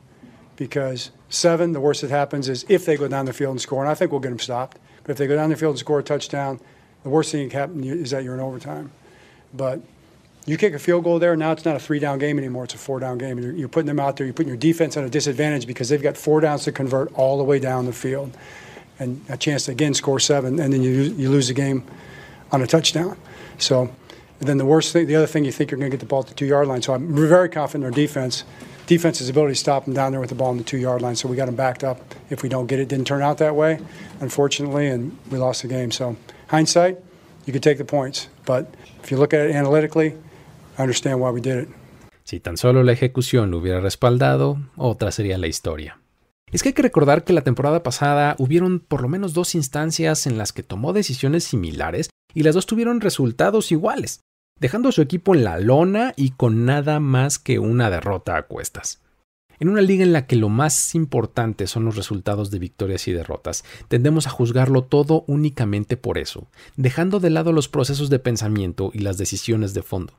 Because 0.56 1.10
seven, 1.28 1.72
the 1.72 1.80
worst 1.80 2.02
that 2.02 2.10
happens 2.10 2.48
is 2.48 2.64
if 2.68 2.84
they 2.84 2.96
go 2.96 3.08
down 3.08 3.26
the 3.26 3.32
field 3.32 3.52
and 3.52 3.60
score, 3.60 3.82
and 3.82 3.90
I 3.90 3.94
think 3.94 4.10
we'll 4.10 4.20
get 4.20 4.30
them 4.30 4.38
stopped. 4.38 4.78
But 5.04 5.12
if 5.12 5.18
they 5.18 5.26
go 5.26 5.36
down 5.36 5.50
the 5.50 5.56
field 5.56 5.72
and 5.72 5.78
score 5.78 6.00
a 6.00 6.02
touchdown, 6.02 6.60
the 7.02 7.08
worst 7.08 7.32
thing 7.32 7.44
that 7.44 7.50
can 7.50 7.60
happen 7.60 7.84
is 7.84 8.10
that 8.10 8.24
you're 8.24 8.34
in 8.34 8.40
overtime. 8.40 8.90
But 9.54 9.80
you 10.46 10.56
kick 10.56 10.74
a 10.74 10.78
field 10.78 11.04
goal 11.04 11.18
there, 11.18 11.36
now 11.36 11.52
it's 11.52 11.64
not 11.64 11.76
a 11.76 11.78
three 11.78 11.98
down 11.98 12.18
game 12.18 12.38
anymore, 12.38 12.64
it's 12.64 12.74
a 12.74 12.78
four 12.78 12.98
down 13.00 13.18
game. 13.18 13.38
You're, 13.38 13.52
you're 13.52 13.68
putting 13.68 13.86
them 13.86 14.00
out 14.00 14.16
there, 14.16 14.26
you're 14.26 14.34
putting 14.34 14.48
your 14.48 14.56
defense 14.56 14.96
at 14.96 15.04
a 15.04 15.10
disadvantage 15.10 15.66
because 15.66 15.88
they've 15.88 16.02
got 16.02 16.16
four 16.16 16.40
downs 16.40 16.64
to 16.64 16.72
convert 16.72 17.12
all 17.14 17.38
the 17.38 17.44
way 17.44 17.58
down 17.58 17.86
the 17.86 17.92
field. 17.92 18.36
And 18.98 19.24
a 19.28 19.36
chance 19.36 19.66
to 19.66 19.72
again 19.72 19.94
score 19.94 20.18
seven, 20.18 20.58
and 20.58 20.72
then 20.72 20.82
you, 20.82 20.90
you 20.90 21.30
lose 21.30 21.48
the 21.48 21.54
game 21.54 21.84
on 22.50 22.62
a 22.62 22.66
touchdown. 22.66 23.16
So 23.58 23.94
and 24.40 24.48
then 24.48 24.58
the 24.58 24.64
worst 24.64 24.92
thing, 24.92 25.06
the 25.06 25.16
other 25.16 25.26
thing, 25.26 25.44
you 25.44 25.52
think 25.52 25.70
you're 25.70 25.78
going 25.78 25.90
to 25.90 25.96
get 25.96 26.00
the 26.00 26.06
ball 26.06 26.20
at 26.20 26.28
the 26.28 26.34
two 26.34 26.46
yard 26.46 26.68
line. 26.68 26.82
So 26.82 26.94
I'm 26.94 27.14
very 27.14 27.48
confident 27.48 27.84
in 27.84 27.90
our 27.90 27.94
defense. 27.94 28.44
Defense's 28.86 29.28
ability 29.28 29.54
to 29.54 29.58
stop 29.58 29.84
them 29.84 29.94
down 29.94 30.12
there 30.12 30.20
with 30.20 30.30
the 30.30 30.36
ball 30.36 30.50
on 30.50 30.58
the 30.58 30.64
two 30.64 30.78
yard 30.78 31.02
line. 31.02 31.16
So 31.16 31.28
we 31.28 31.36
got 31.36 31.46
them 31.46 31.56
backed 31.56 31.82
up 31.82 31.98
if 32.30 32.42
we 32.42 32.48
don't 32.48 32.66
get 32.66 32.78
it. 32.78 32.88
Didn't 32.88 33.06
turn 33.06 33.20
out 33.20 33.38
that 33.38 33.56
way, 33.56 33.80
unfortunately, 34.20 34.86
and 34.86 35.16
we 35.30 35.38
lost 35.38 35.62
the 35.62 35.68
game. 35.68 35.90
So 35.90 36.16
hindsight, 36.48 36.98
you 37.46 37.52
could 37.52 37.62
take 37.62 37.78
the 37.78 37.84
points. 37.84 38.28
But 38.46 38.72
if 39.02 39.10
you 39.10 39.18
look 39.18 39.34
at 39.34 39.50
it 39.50 39.54
analytically, 39.54 40.14
I 40.78 40.82
understand 40.82 41.20
why 41.20 41.30
we 41.30 41.40
did 41.40 41.64
it. 41.64 41.68
Si 42.22 42.40
tan 42.40 42.56
solo 42.56 42.82
la 42.82 42.92
ejecución 42.92 43.50
lo 43.50 43.58
hubiera 43.58 43.80
respaldado, 43.80 44.58
otra 44.76 45.10
sería 45.10 45.38
la 45.38 45.46
historia. 45.48 45.98
Es 46.52 46.62
que 46.62 46.70
hay 46.70 46.74
que 46.74 46.82
recordar 46.82 47.24
que 47.24 47.32
la 47.32 47.42
temporada 47.42 47.82
pasada 47.82 48.36
hubieron 48.38 48.80
por 48.80 49.02
lo 49.02 49.08
menos 49.08 49.34
dos 49.34 49.54
instancias 49.54 50.26
en 50.26 50.38
las 50.38 50.52
que 50.52 50.62
tomó 50.62 50.92
decisiones 50.92 51.44
similares 51.44 52.08
y 52.34 52.42
las 52.42 52.54
dos 52.54 52.66
tuvieron 52.66 53.00
resultados 53.00 53.72
iguales 53.72 54.20
dejando 54.60 54.88
a 54.88 54.92
su 54.92 55.02
equipo 55.02 55.34
en 55.34 55.44
la 55.44 55.58
lona 55.58 56.14
y 56.16 56.30
con 56.30 56.64
nada 56.64 57.00
más 57.00 57.38
que 57.38 57.58
una 57.58 57.90
derrota 57.90 58.36
a 58.36 58.42
cuestas. 58.42 59.00
En 59.60 59.68
una 59.68 59.80
liga 59.80 60.04
en 60.04 60.12
la 60.12 60.26
que 60.26 60.36
lo 60.36 60.48
más 60.48 60.94
importante 60.94 61.66
son 61.66 61.84
los 61.84 61.96
resultados 61.96 62.50
de 62.50 62.60
victorias 62.60 63.08
y 63.08 63.12
derrotas, 63.12 63.64
tendemos 63.88 64.26
a 64.26 64.30
juzgarlo 64.30 64.82
todo 64.84 65.24
únicamente 65.26 65.96
por 65.96 66.16
eso, 66.16 66.46
dejando 66.76 67.18
de 67.18 67.30
lado 67.30 67.52
los 67.52 67.68
procesos 67.68 68.08
de 68.08 68.20
pensamiento 68.20 68.90
y 68.94 69.00
las 69.00 69.18
decisiones 69.18 69.74
de 69.74 69.82
fondo. 69.82 70.14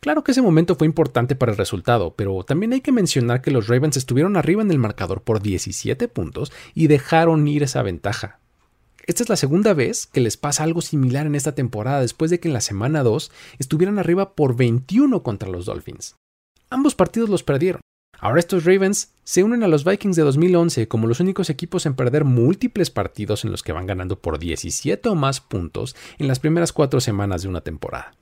Claro 0.00 0.24
que 0.24 0.32
ese 0.32 0.42
momento 0.42 0.74
fue 0.74 0.86
importante 0.86 1.36
para 1.36 1.52
el 1.52 1.58
resultado, 1.58 2.14
pero 2.16 2.42
también 2.44 2.72
hay 2.72 2.80
que 2.80 2.92
mencionar 2.92 3.40
que 3.40 3.50
los 3.50 3.68
Ravens 3.68 3.96
estuvieron 3.96 4.36
arriba 4.36 4.62
en 4.62 4.70
el 4.70 4.78
marcador 4.78 5.22
por 5.22 5.40
17 5.40 6.08
puntos 6.08 6.52
y 6.74 6.88
dejaron 6.88 7.46
ir 7.48 7.62
esa 7.62 7.82
ventaja. 7.82 8.40
Esta 9.06 9.22
es 9.22 9.28
la 9.28 9.36
segunda 9.36 9.72
vez 9.72 10.08
que 10.08 10.20
les 10.20 10.36
pasa 10.36 10.64
algo 10.64 10.82
similar 10.82 11.26
en 11.26 11.36
esta 11.36 11.54
temporada 11.54 12.00
después 12.00 12.28
de 12.28 12.40
que 12.40 12.48
en 12.48 12.54
la 12.54 12.60
semana 12.60 13.04
2 13.04 13.30
estuvieran 13.60 14.00
arriba 14.00 14.34
por 14.34 14.56
21 14.56 15.22
contra 15.22 15.48
los 15.48 15.66
Dolphins. 15.66 16.16
Ambos 16.70 16.96
partidos 16.96 17.28
los 17.28 17.44
perdieron. 17.44 17.80
Ahora 18.18 18.40
estos 18.40 18.64
Ravens 18.64 19.12
se 19.22 19.44
unen 19.44 19.62
a 19.62 19.68
los 19.68 19.84
Vikings 19.84 20.16
de 20.16 20.22
2011 20.22 20.88
como 20.88 21.06
los 21.06 21.20
únicos 21.20 21.50
equipos 21.50 21.86
en 21.86 21.94
perder 21.94 22.24
múltiples 22.24 22.90
partidos 22.90 23.44
en 23.44 23.52
los 23.52 23.62
que 23.62 23.72
van 23.72 23.86
ganando 23.86 24.18
por 24.18 24.40
17 24.40 25.08
o 25.08 25.14
más 25.14 25.40
puntos 25.40 25.94
en 26.18 26.26
las 26.26 26.40
primeras 26.40 26.72
cuatro 26.72 27.00
semanas 27.00 27.42
de 27.42 27.48
una 27.48 27.60
temporada. 27.60 28.16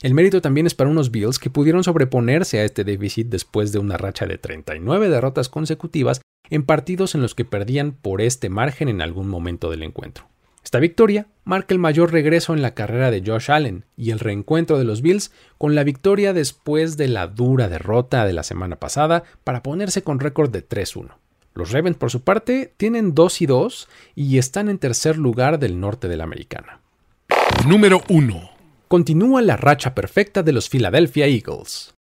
El 0.00 0.14
mérito 0.14 0.40
también 0.40 0.66
es 0.66 0.74
para 0.74 0.90
unos 0.90 1.10
Bills 1.10 1.40
que 1.40 1.50
pudieron 1.50 1.82
sobreponerse 1.82 2.60
a 2.60 2.64
este 2.64 2.84
déficit 2.84 3.28
después 3.28 3.72
de 3.72 3.80
una 3.80 3.96
racha 3.96 4.26
de 4.26 4.38
39 4.38 5.08
derrotas 5.08 5.48
consecutivas 5.48 6.20
en 6.50 6.64
partidos 6.64 7.14
en 7.14 7.22
los 7.22 7.34
que 7.34 7.44
perdían 7.44 7.92
por 7.92 8.20
este 8.20 8.48
margen 8.48 8.88
en 8.88 9.02
algún 9.02 9.28
momento 9.28 9.70
del 9.70 9.82
encuentro. 9.82 10.26
Esta 10.62 10.78
victoria 10.78 11.26
marca 11.44 11.74
el 11.74 11.78
mayor 11.78 12.12
regreso 12.12 12.54
en 12.54 12.62
la 12.62 12.74
carrera 12.74 13.10
de 13.10 13.22
Josh 13.24 13.50
Allen 13.50 13.84
y 13.96 14.10
el 14.10 14.18
reencuentro 14.18 14.78
de 14.78 14.84
los 14.84 15.02
Bills 15.02 15.30
con 15.58 15.74
la 15.74 15.84
victoria 15.84 16.32
después 16.32 16.96
de 16.96 17.08
la 17.08 17.26
dura 17.26 17.68
derrota 17.68 18.24
de 18.24 18.32
la 18.32 18.42
semana 18.42 18.76
pasada 18.76 19.24
para 19.44 19.62
ponerse 19.62 20.02
con 20.02 20.20
récord 20.20 20.50
de 20.50 20.66
3-1. 20.66 21.16
Los 21.54 21.70
Ravens, 21.70 21.98
por 21.98 22.10
su 22.10 22.22
parte, 22.22 22.72
tienen 22.76 23.14
2 23.14 23.42
y 23.42 23.46
2 23.46 23.88
y 24.14 24.38
están 24.38 24.68
en 24.68 24.78
tercer 24.78 25.18
lugar 25.18 25.58
del 25.58 25.78
norte 25.78 26.08
de 26.08 26.16
la 26.16 26.24
americana. 26.24 26.80
Número 27.66 28.02
1 28.08 28.54
continúa 28.94 29.42
la 29.42 29.56
racha 29.56 29.92
perfecta 29.92 30.44
de 30.44 30.52
los 30.52 30.68
Philadelphia 30.68 31.26
Eagles. 31.26 31.94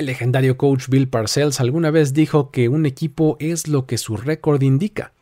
El 0.00 0.06
legendario 0.06 0.56
coach 0.56 0.88
Bill 0.88 1.10
Parcells 1.10 1.60
alguna 1.60 1.90
vez 1.90 2.14
dijo 2.14 2.50
que 2.50 2.70
un 2.70 2.86
equipo 2.86 3.36
es 3.38 3.68
lo 3.68 3.84
que 3.84 3.98
su 3.98 4.16
récord 4.16 4.62
indica. 4.62 5.12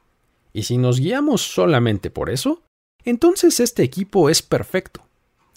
Y 0.52 0.62
si 0.62 0.78
nos 0.78 1.00
guiamos 1.00 1.42
solamente 1.42 2.10
por 2.10 2.30
eso, 2.30 2.62
entonces 3.04 3.58
este 3.58 3.82
equipo 3.82 4.30
es 4.30 4.40
perfecto. 4.40 5.02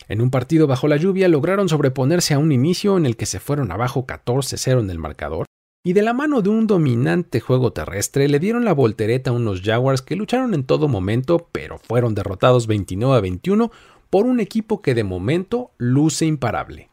En 0.07 0.21
un 0.21 0.31
partido 0.31 0.65
bajo 0.65 0.87
la 0.87 0.97
lluvia 0.97 1.27
lograron 1.27 1.69
sobreponerse 1.69 2.33
a 2.33 2.39
un 2.39 2.51
inicio 2.51 2.97
en 2.97 3.05
el 3.05 3.15
que 3.15 3.27
se 3.27 3.39
fueron 3.39 3.71
abajo 3.71 4.07
14-0 4.07 4.79
en 4.79 4.89
el 4.89 4.97
marcador, 4.97 5.45
y 5.85 5.93
de 5.93 6.01
la 6.01 6.13
mano 6.13 6.41
de 6.41 6.49
un 6.49 6.65
dominante 6.65 7.41
juego 7.41 7.73
terrestre 7.73 8.27
le 8.27 8.39
dieron 8.39 8.65
la 8.65 8.73
voltereta 8.73 9.29
a 9.29 9.33
unos 9.33 9.61
Jaguars 9.61 10.01
que 10.01 10.15
lucharon 10.15 10.55
en 10.55 10.63
todo 10.63 10.87
momento, 10.87 11.47
pero 11.51 11.77
fueron 11.77 12.15
derrotados 12.15 12.65
29 12.65 13.21
21 13.21 13.71
por 14.09 14.25
un 14.25 14.39
equipo 14.39 14.81
que 14.81 14.95
de 14.95 15.03
momento 15.03 15.69
luce 15.77 16.25
imparable. 16.25 16.90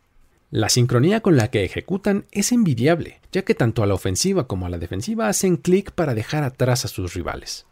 La 0.50 0.70
sincronía 0.70 1.20
con 1.20 1.36
la 1.36 1.50
que 1.50 1.62
ejecutan 1.62 2.24
es 2.32 2.52
envidiable, 2.52 3.20
ya 3.32 3.42
que 3.42 3.54
tanto 3.54 3.82
a 3.82 3.86
la 3.86 3.92
ofensiva 3.92 4.46
como 4.46 4.64
a 4.64 4.70
la 4.70 4.78
defensiva 4.78 5.28
hacen 5.28 5.58
clic 5.58 5.92
para 5.92 6.14
dejar 6.14 6.42
atrás 6.42 6.86
a 6.86 6.88
sus 6.88 7.12
rivales. 7.12 7.66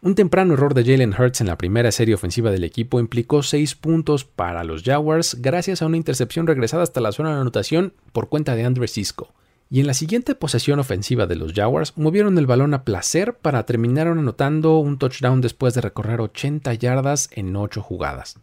Un 0.00 0.14
temprano 0.14 0.54
error 0.54 0.72
de 0.72 0.84
Jalen 0.84 1.12
Hurts 1.12 1.42
en 1.42 1.48
la 1.48 1.58
primera 1.58 1.92
serie 1.92 2.14
ofensiva 2.14 2.50
del 2.50 2.64
equipo 2.64 2.98
implicó 2.98 3.42
6 3.42 3.74
puntos 3.74 4.24
para 4.24 4.64
los 4.64 4.84
Jaguars 4.84 5.36
gracias 5.42 5.82
a 5.82 5.86
una 5.86 5.98
intercepción 5.98 6.46
regresada 6.46 6.82
hasta 6.82 7.02
la 7.02 7.12
zona 7.12 7.34
de 7.34 7.42
anotación 7.42 7.92
por 8.12 8.30
cuenta 8.30 8.54
de 8.54 8.64
Andre 8.64 8.88
Cisco. 8.88 9.34
Y 9.68 9.80
en 9.80 9.86
la 9.86 9.92
siguiente 9.92 10.34
posesión 10.34 10.78
ofensiva 10.78 11.26
de 11.26 11.36
los 11.36 11.52
Jaguars 11.52 11.92
movieron 11.96 12.38
el 12.38 12.46
balón 12.46 12.72
a 12.72 12.84
placer 12.84 13.34
para 13.34 13.66
terminar 13.66 14.06
anotando 14.06 14.78
un 14.78 14.96
touchdown 14.96 15.42
después 15.42 15.74
de 15.74 15.82
recorrer 15.82 16.22
80 16.22 16.72
yardas 16.72 17.28
en 17.32 17.54
8 17.54 17.82
jugadas. 17.82 18.38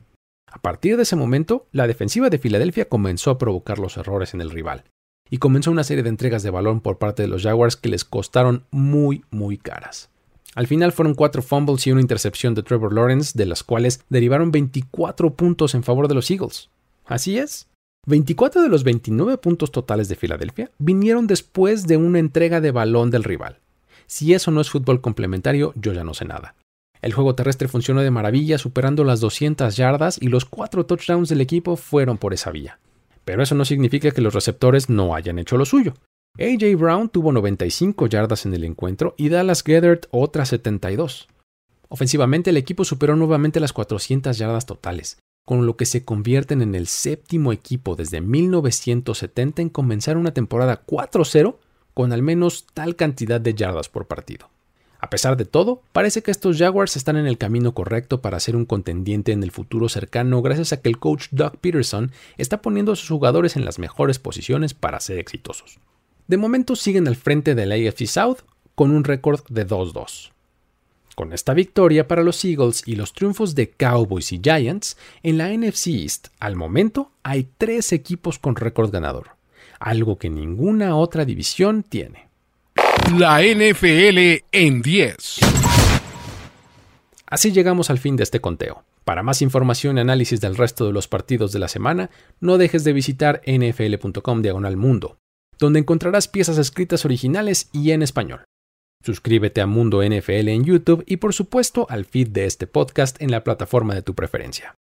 A 0.56 0.60
partir 0.60 0.96
de 0.96 1.04
ese 1.04 1.18
momento, 1.18 1.68
la 1.74 1.86
defensiva 1.86 2.30
de 2.30 2.38
Filadelfia 2.38 2.88
comenzó 2.88 3.30
a 3.30 3.38
provocar 3.38 3.78
los 3.78 3.98
errores 3.98 4.34
en 4.34 4.39
el 4.39 4.52
rival, 4.52 4.86
y 5.30 5.39
comenzó 5.39 5.70
una 5.70 5.84
serie 5.84 6.02
de 6.02 6.08
entregas 6.08 6.44
de 6.44 6.50
balón 6.50 6.80
por 6.80 6.98
parte 6.98 7.24
de 7.24 7.28
los 7.28 7.44
Jaguars 7.44 7.76
que 7.76 7.89
les 7.89 8.06
costaron 8.06 8.63
muy, 8.72 9.26
muy 9.32 9.58
caras. 9.58 10.10
Al 10.56 10.68
final 10.68 10.94
fueron 10.94 11.13
cuatro 11.13 11.41
fumbles 11.41 11.86
y 11.86 11.91
una 11.91 12.00
intercepción 12.00 12.56
de 12.56 12.63
Trevor 12.63 12.94
Lawrence, 12.94 13.38
de 13.38 13.46
las 13.46 13.63
cuales 13.63 14.06
derivaron 14.08 14.52
24 14.52 15.34
puntos 15.34 15.76
en 15.76 15.84
favor 15.84 16.08
de 16.08 16.15
los 16.15 16.32
Eagles. 16.32 16.70
Así 17.04 17.38
es. 17.38 17.68
24 18.08 18.62
de 18.62 18.70
los 18.70 18.86
29 18.86 19.38
puntos 19.38 19.74
totales 19.74 20.08
de 20.08 20.15
Filadelfia 20.15 20.72
vinieron 20.78 21.28
después 21.28 21.86
de 21.86 21.98
una 21.98 22.20
entrega 22.20 22.62
de 22.62 22.72
balón 22.72 23.12
del 23.12 23.26
rival. 23.26 23.60
Si 24.08 24.34
eso 24.34 24.52
no 24.52 24.62
es 24.62 24.70
fútbol 24.70 25.02
complementario, 25.02 25.74
yo 25.76 25.91
ya 25.91 26.06
no 26.06 26.13
sé 26.13 26.24
nada. 26.24 26.56
El 27.06 27.13
juego 27.13 27.36
terrestre 27.36 27.68
funcionó 27.68 28.02
de 28.02 28.10
maravilla, 28.10 28.58
superando 28.58 29.04
las 29.04 29.20
200 29.20 29.78
yardas 29.78 30.18
y 30.20 30.28
los 30.30 30.44
cuatro 30.44 30.88
touchdowns 30.88 31.30
del 31.30 31.39
equipo 31.39 31.76
fueron 31.76 32.18
por 32.18 32.34
esa 32.34 32.50
vía. 32.50 32.80
Pero 33.24 33.44
eso 33.44 33.54
no 33.54 33.63
significa 33.63 34.10
que 34.10 34.22
los 34.22 34.34
receptores 34.34 34.89
no 34.89 35.13
hayan 35.13 35.38
hecho 35.38 35.56
lo 35.56 35.65
suyo. 35.65 35.94
AJ 36.39 36.76
Brown 36.76 37.10
tuvo 37.10 37.32
95 37.32 38.08
yardas 38.08 38.48
en 38.48 38.56
el 38.56 38.63
encuentro 38.63 39.13
y 39.20 39.30
Dallas 39.30 39.62
Gethert 39.62 40.08
otras 40.10 40.50
72. 40.50 41.28
Ofensivamente 41.89 42.50
el 42.50 42.58
equipo 42.58 42.84
superó 42.84 43.15
nuevamente 43.15 43.60
las 43.60 43.72
400 43.72 44.36
yardas 44.36 44.65
totales, 44.65 45.20
con 45.46 45.68
lo 45.68 45.78
que 45.78 45.86
se 45.86 46.04
convierten 46.06 46.63
en 46.63 46.74
el 46.74 46.88
séptimo 46.88 47.54
equipo 47.54 47.96
desde 47.96 48.20
1970 48.20 49.62
en 49.62 49.70
comenzar 49.70 50.18
una 50.18 50.34
temporada 50.34 50.84
4-0 50.88 51.58
con 51.94 52.13
al 52.13 52.24
menos 52.24 52.65
tal 52.74 52.96
cantidad 52.96 53.39
de 53.39 53.54
yardas 53.54 53.89
por 53.89 54.08
partido. 54.08 54.50
A 55.06 55.10
pesar 55.12 55.38
de 55.38 55.46
todo, 55.46 55.84
parece 55.91 56.24
que 56.24 56.32
estos 56.32 56.58
Jaguars 56.58 56.96
están 56.96 57.15
en 57.15 57.28
el 57.28 57.38
camino 57.38 57.76
correcto 57.76 58.22
para 58.22 58.39
ser 58.39 58.56
un 58.56 58.65
contendiente 58.65 59.34
en 59.34 59.44
el 59.44 59.52
futuro 59.52 59.88
cercano 59.88 60.41
gracias 60.41 60.74
a 60.74 60.82
que 60.82 60.89
el 60.89 60.98
coach 60.98 61.28
Doug 61.30 61.60
Peterson 61.60 62.12
está 62.39 62.63
poniendo 62.63 62.91
a 62.91 62.96
sus 62.96 63.10
jugadores 63.10 63.56
en 63.56 63.65
las 63.65 63.78
mejores 63.78 64.18
posiciones 64.18 64.74
para 64.74 65.00
ser 65.00 65.20
exitosos. 65.20 65.78
De 66.26 66.38
momento 66.38 66.76
siguen 66.76 67.08
al 67.08 67.15
frente 67.15 67.54
del 67.54 67.72
AFC 67.72 68.08
South 68.08 68.38
con 68.74 68.89
un 68.89 69.04
récord 69.04 69.41
de 69.48 69.68
2-2. 69.68 70.32
Con 71.13 71.34
esta 71.34 71.54
victoria 71.54 72.08
para 72.08 72.24
los 72.24 72.44
Eagles 72.44 72.82
y 72.88 72.96
los 72.96 73.13
triunfos 73.13 73.54
de 73.54 73.70
Cowboys 73.70 74.32
y 74.32 74.41
Giants, 74.44 74.98
en 75.22 75.38
la 75.38 75.56
NFC 75.56 75.89
East, 75.89 76.30
al 76.39 76.56
momento, 76.56 77.12
hay 77.22 77.48
tres 77.60 77.94
equipos 77.94 78.39
con 78.39 78.56
récord 78.56 78.89
ganador, 78.89 79.38
algo 79.80 80.18
que 80.18 80.32
ninguna 80.32 80.96
otra 80.96 81.26
división 81.26 81.84
tiene. 81.84 82.25
La 83.13 83.41
NFL 83.41 84.44
en 84.52 84.82
10. 84.82 85.39
Así 87.28 87.52
llegamos 87.52 87.89
al 87.89 88.00
fin 88.00 88.18
de 88.18 88.24
este 88.24 88.41
conteo. 88.41 88.84
Para 89.06 89.24
más 89.24 89.41
información 89.41 89.98
y 89.98 90.02
análisis 90.02 90.41
del 90.41 90.58
resto 90.58 90.86
de 90.88 90.91
los 90.91 91.08
partidos 91.08 91.54
de 91.54 91.60
la 91.60 91.68
semana, 91.68 92.10
no 92.41 92.58
dejes 92.58 92.84
de 92.84 92.94
visitar 92.94 93.41
nfl.com 93.46 94.41
diagonal 94.41 94.76
mundo, 94.76 95.18
donde 95.60 95.80
encontrarás 95.80 96.28
piezas 96.28 96.58
escritas 96.58 97.06
originales 97.06 97.70
y 97.72 97.91
en 97.91 98.02
español. 98.02 98.44
Suscríbete 99.04 99.62
a 99.62 99.68
Mundo 99.68 100.02
NFL 100.04 100.50
en 100.50 100.65
YouTube 100.65 101.04
y 101.06 101.18
por 101.18 101.34
supuesto 101.34 101.86
al 101.89 102.06
feed 102.06 102.30
de 102.30 102.46
este 102.46 102.68
podcast 102.68 103.22
en 103.22 103.32
la 103.32 103.44
plataforma 103.44 103.94
de 103.94 104.02
tu 104.02 104.15
preferencia. 104.15 104.76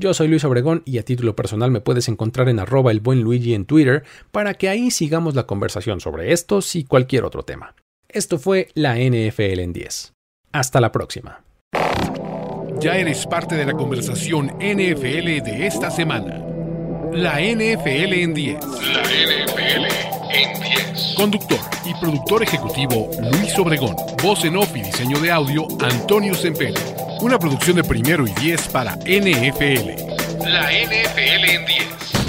Yo 0.00 0.14
soy 0.14 0.28
Luis 0.28 0.44
Obregón 0.44 0.84
y 0.84 0.98
a 0.98 1.02
título 1.02 1.34
personal 1.34 1.72
me 1.72 1.80
puedes 1.80 2.08
encontrar 2.08 2.48
en 2.48 2.60
arroba 2.60 2.92
el 2.92 3.00
buen 3.00 3.22
Luigi 3.22 3.52
en 3.54 3.64
Twitter 3.64 4.04
para 4.30 4.54
que 4.54 4.68
ahí 4.68 4.92
sigamos 4.92 5.34
la 5.34 5.48
conversación 5.48 5.98
sobre 5.98 6.32
estos 6.32 6.76
y 6.76 6.84
cualquier 6.84 7.24
otro 7.24 7.42
tema. 7.42 7.74
Esto 8.08 8.38
fue 8.38 8.68
la 8.74 8.94
NFL 8.94 9.58
en 9.58 9.72
10. 9.72 10.12
Hasta 10.52 10.80
la 10.80 10.92
próxima. 10.92 11.42
Ya 12.78 12.96
eres 12.96 13.26
parte 13.26 13.56
de 13.56 13.66
la 13.66 13.72
conversación 13.72 14.52
NFL 14.60 15.42
de 15.42 15.66
esta 15.66 15.90
semana. 15.90 16.46
La 17.12 17.40
NFL 17.40 18.12
en 18.12 18.34
10. 18.34 18.64
La 18.64 19.02
NFL 19.02 19.84
en 20.30 20.60
10. 20.60 21.14
Conductor 21.16 21.58
y 21.84 22.00
productor 22.00 22.44
ejecutivo 22.44 23.10
Luis 23.32 23.58
Obregón. 23.58 23.96
Voz 24.22 24.44
en 24.44 24.58
off 24.58 24.76
y 24.76 24.82
diseño 24.82 25.18
de 25.18 25.32
audio 25.32 25.66
Antonio 25.80 26.34
Sempere. 26.34 27.07
Una 27.20 27.38
producción 27.38 27.76
de 27.76 27.84
primero 27.84 28.26
y 28.26 28.32
10 28.32 28.68
para 28.68 28.94
NFL. 28.96 30.48
La 30.48 30.70
NFL 30.70 31.44
en 31.44 31.66
10. 31.66 32.27